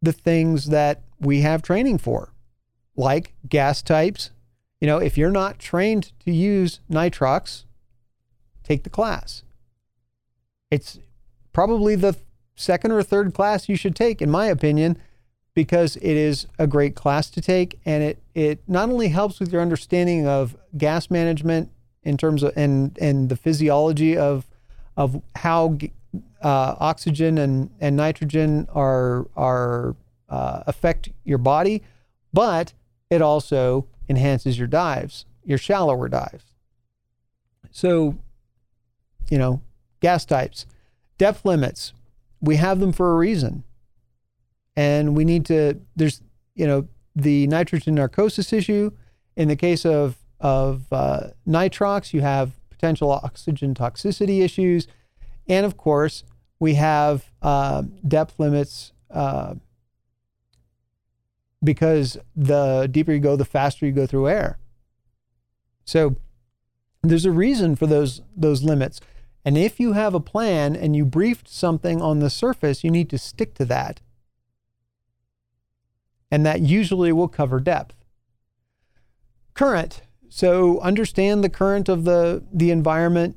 the 0.00 0.12
things 0.12 0.66
that 0.66 1.02
we 1.18 1.40
have 1.40 1.62
training 1.62 1.98
for, 1.98 2.32
like 2.96 3.34
gas 3.48 3.82
types. 3.82 4.30
You 4.80 4.86
know, 4.86 4.98
if 4.98 5.16
you're 5.16 5.30
not 5.30 5.58
trained 5.58 6.12
to 6.24 6.32
use 6.32 6.80
nitrox, 6.90 7.64
take 8.62 8.84
the 8.84 8.90
class. 8.90 9.42
It's 10.70 10.98
probably 11.52 11.94
the 11.96 12.16
second 12.56 12.92
or 12.92 13.02
third 13.02 13.34
class 13.34 13.68
you 13.68 13.76
should 13.76 13.94
take, 13.94 14.20
in 14.20 14.30
my 14.30 14.46
opinion, 14.46 14.98
because 15.54 15.96
it 15.96 16.16
is 16.16 16.46
a 16.58 16.66
great 16.66 16.94
class 16.94 17.28
to 17.30 17.40
take 17.40 17.78
and 17.84 18.02
it, 18.02 18.22
it 18.34 18.60
not 18.66 18.88
only 18.88 19.08
helps 19.08 19.38
with 19.38 19.52
your 19.52 19.60
understanding 19.60 20.26
of 20.26 20.56
gas 20.76 21.10
management 21.10 21.70
in 22.02 22.16
terms 22.16 22.42
of 22.42 22.52
and 22.56 22.96
and 23.00 23.28
the 23.28 23.36
physiology 23.36 24.16
of 24.16 24.46
of 24.96 25.22
how 25.36 25.78
uh, 26.42 26.74
oxygen 26.80 27.38
and, 27.38 27.70
and 27.80 27.96
nitrogen 27.96 28.66
are 28.74 29.26
are 29.36 29.96
uh, 30.28 30.62
affect 30.66 31.10
your 31.24 31.38
body, 31.38 31.82
but 32.32 32.72
it 33.10 33.20
also 33.20 33.86
enhances 34.08 34.58
your 34.58 34.66
dives, 34.66 35.26
your 35.44 35.58
shallower 35.58 36.08
dives. 36.08 36.44
So, 37.70 38.18
you 39.30 39.38
know, 39.38 39.60
gas 40.00 40.24
types, 40.24 40.66
depth 41.18 41.44
limits, 41.44 41.92
we 42.40 42.56
have 42.56 42.80
them 42.80 42.92
for 42.92 43.12
a 43.12 43.16
reason. 43.16 43.64
And 44.76 45.16
we 45.16 45.24
need 45.24 45.44
to, 45.46 45.80
there's, 45.96 46.22
you 46.54 46.66
know, 46.66 46.88
the 47.14 47.46
nitrogen 47.46 47.94
narcosis 47.94 48.52
issue. 48.52 48.90
In 49.36 49.48
the 49.48 49.56
case 49.56 49.84
of, 49.84 50.16
of 50.40 50.84
uh, 50.92 51.28
nitrox, 51.46 52.12
you 52.12 52.20
have 52.20 52.52
potential 52.70 53.10
oxygen 53.10 53.74
toxicity 53.74 54.42
issues. 54.42 54.86
And 55.46 55.66
of 55.66 55.76
course, 55.76 56.24
we 56.58 56.74
have 56.74 57.30
uh, 57.42 57.82
depth 58.06 58.38
limits 58.38 58.92
uh, 59.10 59.54
because 61.62 62.16
the 62.34 62.88
deeper 62.90 63.12
you 63.12 63.20
go, 63.20 63.36
the 63.36 63.44
faster 63.44 63.86
you 63.86 63.92
go 63.92 64.06
through 64.06 64.28
air. 64.28 64.58
So 65.84 66.16
there's 67.02 67.24
a 67.24 67.32
reason 67.32 67.76
for 67.76 67.86
those 67.86 68.22
those 68.36 68.62
limits. 68.62 69.00
And 69.44 69.58
if 69.58 69.80
you 69.80 69.92
have 69.92 70.14
a 70.14 70.20
plan 70.20 70.76
and 70.76 70.94
you 70.94 71.04
briefed 71.04 71.48
something 71.48 72.00
on 72.00 72.20
the 72.20 72.30
surface, 72.30 72.84
you 72.84 72.90
need 72.90 73.10
to 73.10 73.18
stick 73.18 73.54
to 73.54 73.64
that. 73.64 74.00
And 76.32 76.46
that 76.46 76.62
usually 76.62 77.12
will 77.12 77.28
cover 77.28 77.60
depth. 77.60 77.94
Current. 79.52 80.00
So 80.30 80.80
understand 80.80 81.44
the 81.44 81.50
current 81.50 81.90
of 81.90 82.04
the, 82.04 82.42
the 82.50 82.70
environment. 82.70 83.36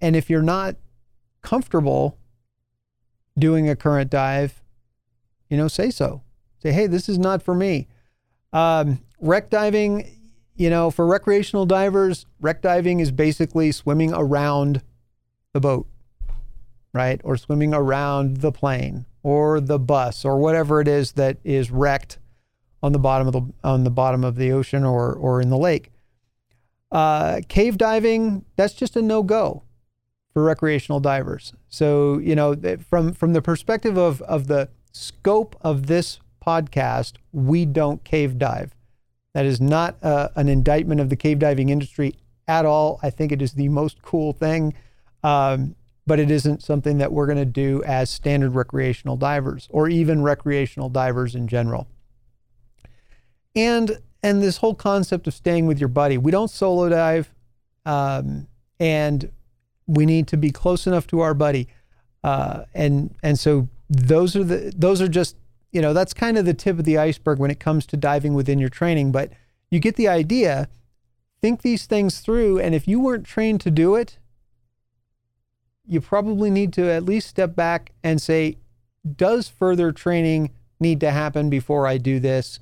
And 0.00 0.16
if 0.16 0.30
you're 0.30 0.40
not 0.40 0.76
comfortable 1.42 2.16
doing 3.38 3.68
a 3.68 3.76
current 3.76 4.10
dive, 4.10 4.62
you 5.50 5.58
know, 5.58 5.68
say 5.68 5.90
so. 5.90 6.22
Say, 6.62 6.72
hey, 6.72 6.86
this 6.86 7.06
is 7.06 7.18
not 7.18 7.42
for 7.42 7.54
me. 7.54 7.86
Um, 8.54 9.02
wreck 9.20 9.50
diving, 9.50 10.30
you 10.56 10.70
know, 10.70 10.90
for 10.90 11.06
recreational 11.06 11.66
divers, 11.66 12.24
wreck 12.40 12.62
diving 12.62 13.00
is 13.00 13.12
basically 13.12 13.72
swimming 13.72 14.14
around 14.14 14.80
the 15.52 15.60
boat, 15.60 15.86
right? 16.94 17.20
Or 17.24 17.36
swimming 17.36 17.74
around 17.74 18.38
the 18.38 18.52
plane 18.52 19.04
or 19.22 19.60
the 19.60 19.78
bus 19.78 20.24
or 20.24 20.38
whatever 20.38 20.80
it 20.80 20.88
is 20.88 21.12
that 21.12 21.36
is 21.44 21.70
wrecked 21.70 22.18
on 22.82 22.92
the 22.92 22.98
bottom 22.98 23.26
of 23.26 23.32
the 23.32 23.42
on 23.62 23.84
the 23.84 23.90
bottom 23.90 24.24
of 24.24 24.36
the 24.36 24.52
ocean 24.52 24.84
or 24.84 25.12
or 25.12 25.40
in 25.40 25.50
the 25.50 25.58
lake. 25.58 25.90
Uh, 26.90 27.40
cave 27.48 27.78
diving, 27.78 28.44
that's 28.56 28.74
just 28.74 28.96
a 28.96 29.02
no 29.02 29.22
go 29.22 29.62
for 30.32 30.42
recreational 30.42 31.00
divers. 31.00 31.52
So 31.68 32.18
you 32.18 32.34
know, 32.34 32.54
from 32.88 33.12
from 33.12 33.32
the 33.32 33.42
perspective 33.42 33.96
of 33.96 34.20
of 34.22 34.46
the 34.46 34.68
scope 34.92 35.56
of 35.62 35.86
this 35.86 36.20
podcast, 36.44 37.14
we 37.32 37.64
don't 37.64 38.04
cave 38.04 38.38
dive. 38.38 38.74
That 39.34 39.46
is 39.46 39.60
not 39.60 39.96
uh, 40.02 40.28
an 40.36 40.48
indictment 40.48 41.00
of 41.00 41.08
the 41.08 41.16
cave 41.16 41.38
diving 41.38 41.70
industry 41.70 42.14
at 42.46 42.66
all. 42.66 42.98
I 43.02 43.10
think 43.10 43.32
it 43.32 43.40
is 43.40 43.52
the 43.52 43.68
most 43.68 44.02
cool 44.02 44.32
thing, 44.32 44.74
um, 45.22 45.74
but 46.06 46.18
it 46.18 46.30
isn't 46.30 46.62
something 46.62 46.98
that 46.98 47.12
we're 47.12 47.26
going 47.26 47.38
to 47.38 47.44
do 47.44 47.82
as 47.84 48.10
standard 48.10 48.54
recreational 48.54 49.16
divers 49.16 49.68
or 49.70 49.88
even 49.88 50.22
recreational 50.22 50.90
divers 50.90 51.34
in 51.34 51.48
general. 51.48 51.86
And 53.54 53.98
and 54.22 54.42
this 54.42 54.58
whole 54.58 54.74
concept 54.74 55.26
of 55.26 55.34
staying 55.34 55.66
with 55.66 55.78
your 55.78 55.88
buddy, 55.88 56.16
we 56.16 56.30
don't 56.30 56.50
solo 56.50 56.88
dive, 56.88 57.34
um, 57.84 58.46
and 58.78 59.30
we 59.86 60.06
need 60.06 60.28
to 60.28 60.36
be 60.36 60.50
close 60.50 60.86
enough 60.86 61.06
to 61.08 61.20
our 61.20 61.34
buddy, 61.34 61.68
uh, 62.22 62.64
and 62.72 63.14
and 63.22 63.38
so 63.38 63.68
those 63.90 64.36
are 64.36 64.44
the 64.44 64.72
those 64.76 65.02
are 65.02 65.08
just 65.08 65.36
you 65.72 65.80
know, 65.80 65.94
that's 65.94 66.12
kind 66.14 66.38
of 66.38 66.44
the 66.44 66.54
tip 66.54 66.78
of 66.78 66.84
the 66.84 66.98
iceberg 66.98 67.38
when 67.38 67.50
it 67.50 67.58
comes 67.58 67.86
to 67.86 67.96
diving 67.96 68.34
within 68.34 68.58
your 68.58 68.68
training, 68.68 69.10
but 69.10 69.32
you 69.70 69.80
get 69.80 69.96
the 69.96 70.06
idea. 70.06 70.68
Think 71.40 71.62
these 71.62 71.86
things 71.86 72.20
through, 72.20 72.60
and 72.60 72.74
if 72.74 72.86
you 72.86 73.00
weren't 73.00 73.26
trained 73.26 73.62
to 73.62 73.70
do 73.70 73.96
it, 73.96 74.18
you 75.84 76.00
probably 76.00 76.50
need 76.50 76.72
to 76.74 76.88
at 76.88 77.02
least 77.02 77.26
step 77.26 77.56
back 77.56 77.92
and 78.04 78.22
say, 78.22 78.58
does 79.16 79.48
further 79.48 79.90
training 79.90 80.52
need 80.78 81.00
to 81.00 81.10
happen 81.10 81.50
before 81.50 81.86
I 81.86 81.98
do 81.98 82.20
this? 82.20 82.60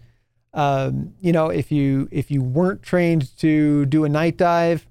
Um, 0.53 1.15
you 1.21 1.33
know, 1.33 1.49
if 1.49 1.71
you 1.71 2.09
if 2.11 2.31
you 2.31 2.43
weren't 2.43 2.83
trained 2.83 3.37
to 3.39 3.87
do 3.87 4.05
a 4.05 4.09
night 4.09 4.37
dive, 4.37 4.87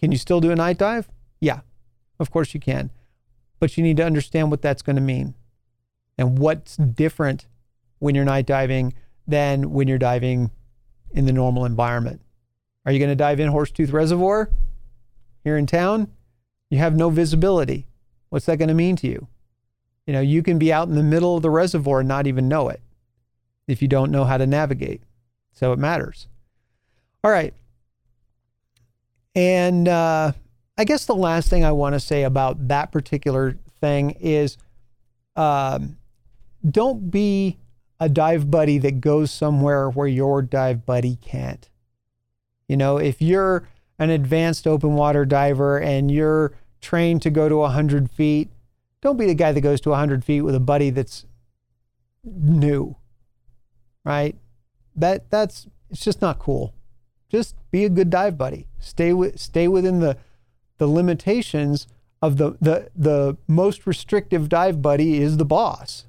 can 0.00 0.10
you 0.10 0.18
still 0.18 0.40
do 0.40 0.50
a 0.50 0.56
night 0.56 0.78
dive? 0.78 1.08
Yeah, 1.40 1.60
of 2.18 2.30
course 2.30 2.54
you 2.54 2.60
can, 2.60 2.90
but 3.58 3.76
you 3.76 3.82
need 3.82 3.98
to 3.98 4.04
understand 4.04 4.50
what 4.50 4.62
that's 4.62 4.82
going 4.82 4.96
to 4.96 5.02
mean 5.02 5.34
and 6.16 6.38
what's 6.38 6.76
different 6.76 7.46
when 7.98 8.14
you're 8.14 8.24
night 8.24 8.46
diving 8.46 8.94
than 9.26 9.72
when 9.72 9.88
you're 9.88 9.98
diving 9.98 10.50
in 11.12 11.26
the 11.26 11.32
normal 11.32 11.64
environment. 11.64 12.20
Are 12.86 12.92
you 12.92 12.98
going 12.98 13.10
to 13.10 13.14
dive 13.14 13.40
in 13.40 13.50
Horsetooth 13.50 13.92
Reservoir 13.92 14.50
here 15.42 15.56
in 15.56 15.66
town? 15.66 16.10
You 16.70 16.78
have 16.78 16.96
no 16.96 17.10
visibility. 17.10 17.86
What's 18.30 18.46
that 18.46 18.58
going 18.58 18.68
to 18.68 18.74
mean 18.74 18.96
to 18.96 19.06
you? 19.06 19.28
You 20.06 20.12
know, 20.12 20.20
you 20.20 20.42
can 20.42 20.58
be 20.58 20.72
out 20.72 20.88
in 20.88 20.94
the 20.94 21.02
middle 21.02 21.36
of 21.36 21.42
the 21.42 21.50
reservoir 21.50 22.00
and 22.00 22.08
not 22.08 22.26
even 22.26 22.48
know 22.48 22.68
it 22.68 22.82
if 23.66 23.82
you 23.82 23.88
don't 23.88 24.10
know 24.10 24.24
how 24.24 24.36
to 24.36 24.46
navigate. 24.46 25.02
So 25.52 25.72
it 25.72 25.78
matters. 25.78 26.26
All 27.22 27.30
right. 27.30 27.54
And 29.34 29.88
uh, 29.88 30.32
I 30.76 30.84
guess 30.84 31.06
the 31.06 31.14
last 31.14 31.48
thing 31.48 31.64
I 31.64 31.72
want 31.72 31.94
to 31.94 32.00
say 32.00 32.22
about 32.22 32.68
that 32.68 32.92
particular 32.92 33.56
thing 33.80 34.10
is 34.20 34.56
um, 35.36 35.96
don't 36.68 37.10
be 37.10 37.58
a 38.00 38.08
dive 38.08 38.50
buddy 38.50 38.78
that 38.78 39.00
goes 39.00 39.30
somewhere 39.30 39.88
where 39.88 40.06
your 40.06 40.42
dive 40.42 40.84
buddy 40.84 41.16
can't. 41.16 41.68
You 42.68 42.76
know, 42.76 42.96
if 42.98 43.20
you're 43.20 43.68
an 43.98 44.10
advanced 44.10 44.66
open 44.66 44.94
water 44.94 45.24
diver 45.24 45.78
and 45.78 46.10
you're 46.10 46.52
trained 46.80 47.22
to 47.22 47.30
go 47.30 47.48
to 47.48 47.56
100 47.56 48.10
feet, 48.10 48.50
don't 49.00 49.16
be 49.16 49.26
the 49.26 49.34
guy 49.34 49.52
that 49.52 49.60
goes 49.60 49.80
to 49.82 49.90
100 49.90 50.24
feet 50.24 50.42
with 50.42 50.54
a 50.54 50.60
buddy 50.60 50.90
that's 50.90 51.26
new, 52.24 52.96
right? 54.04 54.36
That 54.94 55.30
that's 55.30 55.66
it's 55.90 56.04
just 56.04 56.20
not 56.20 56.38
cool. 56.38 56.74
Just 57.28 57.56
be 57.70 57.84
a 57.84 57.88
good 57.88 58.10
dive 58.10 58.38
buddy. 58.38 58.68
Stay 58.78 59.12
with 59.12 59.38
stay 59.40 59.68
within 59.68 60.00
the 60.00 60.16
the 60.78 60.86
limitations 60.86 61.86
of 62.22 62.36
the 62.36 62.56
the 62.60 62.90
the 62.94 63.36
most 63.48 63.86
restrictive 63.86 64.48
dive 64.48 64.80
buddy 64.80 65.18
is 65.20 65.36
the 65.36 65.44
boss 65.44 66.06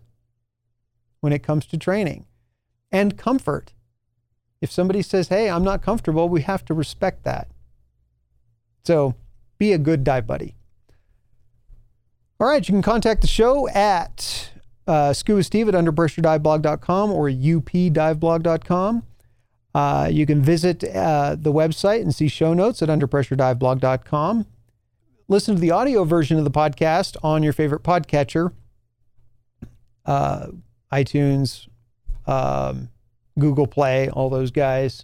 when 1.22 1.34
it 1.34 1.44
comes 1.44 1.66
to 1.66 1.78
training 1.78 2.26
and 2.92 3.18
comfort. 3.18 3.74
If 4.62 4.72
somebody 4.72 5.02
says, 5.02 5.28
hey, 5.28 5.50
I'm 5.50 5.64
not 5.64 5.82
comfortable, 5.82 6.30
we 6.30 6.42
have 6.42 6.64
to 6.66 6.74
respect 6.74 7.24
that. 7.24 7.48
So 8.84 9.16
be 9.58 9.74
a 9.74 9.78
good 9.78 10.04
dive 10.04 10.26
buddy. 10.26 10.56
All 12.40 12.48
right, 12.48 12.68
you 12.68 12.74
can 12.74 12.82
contact 12.82 13.22
the 13.22 13.28
show 13.28 13.68
at 13.70 14.52
uh, 14.88 15.14
scuba 15.14 15.44
steve 15.44 15.68
at 15.68 15.74
underpressurediveblog.com 15.74 17.12
or 17.12 17.30
updiveblog.com. 17.30 19.04
Uh, 19.74 20.10
you 20.10 20.26
can 20.26 20.42
visit 20.42 20.84
uh, 20.84 21.36
the 21.38 21.52
website 21.52 22.02
and 22.02 22.16
see 22.16 22.28
show 22.28 22.54
notes 22.54 22.82
at 22.82 22.90
underpressurediveblog.com. 22.90 24.46
Listen 25.28 25.56
to 25.56 25.62
the 25.62 25.72
audio 25.72 26.04
version 26.04 26.38
of 26.38 26.44
the 26.44 26.52
podcast 26.52 27.18
on 27.24 27.44
your 27.44 27.52
favorite 27.52 27.84
podcatcher. 27.84 28.54
Uh, 30.06 30.48
iTunes, 30.94 31.68
um, 32.28 32.90
Google 33.38 33.68
Play, 33.68 34.10
all 34.10 34.30
those 34.30 34.52
guys. 34.52 35.04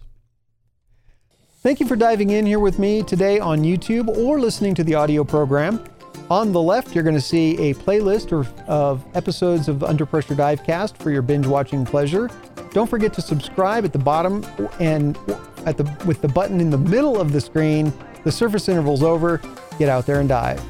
Thank 1.60 1.80
you 1.80 1.86
for 1.86 1.96
diving 1.96 2.30
in 2.30 2.46
here 2.46 2.58
with 2.58 2.78
me 2.78 3.02
today 3.02 3.38
on 3.38 3.62
YouTube 3.62 4.08
or 4.08 4.40
listening 4.40 4.74
to 4.76 4.84
the 4.84 4.94
audio 4.94 5.22
program. 5.22 5.84
On 6.30 6.52
the 6.52 6.62
left, 6.62 6.94
you're 6.94 7.04
going 7.04 7.14
to 7.14 7.20
see 7.20 7.70
a 7.70 7.74
playlist 7.74 8.32
of, 8.32 8.58
of 8.68 9.04
episodes 9.14 9.68
of 9.68 9.84
Under 9.84 10.06
Pressure 10.06 10.34
Divecast 10.34 10.96
for 10.96 11.10
your 11.10 11.22
binge 11.22 11.46
watching 11.46 11.84
pleasure. 11.84 12.30
Don't 12.70 12.88
forget 12.88 13.12
to 13.14 13.20
subscribe 13.20 13.84
at 13.84 13.92
the 13.92 13.98
bottom 13.98 14.44
and 14.80 15.18
at 15.66 15.76
the 15.76 15.84
with 16.06 16.22
the 16.22 16.28
button 16.28 16.60
in 16.60 16.70
the 16.70 16.78
middle 16.78 17.20
of 17.20 17.32
the 17.32 17.40
screen. 17.40 17.92
The 18.24 18.32
surface 18.32 18.68
interval's 18.68 19.02
over. 19.02 19.40
Get 19.78 19.88
out 19.88 20.06
there 20.06 20.20
and 20.20 20.28
dive. 20.28 20.62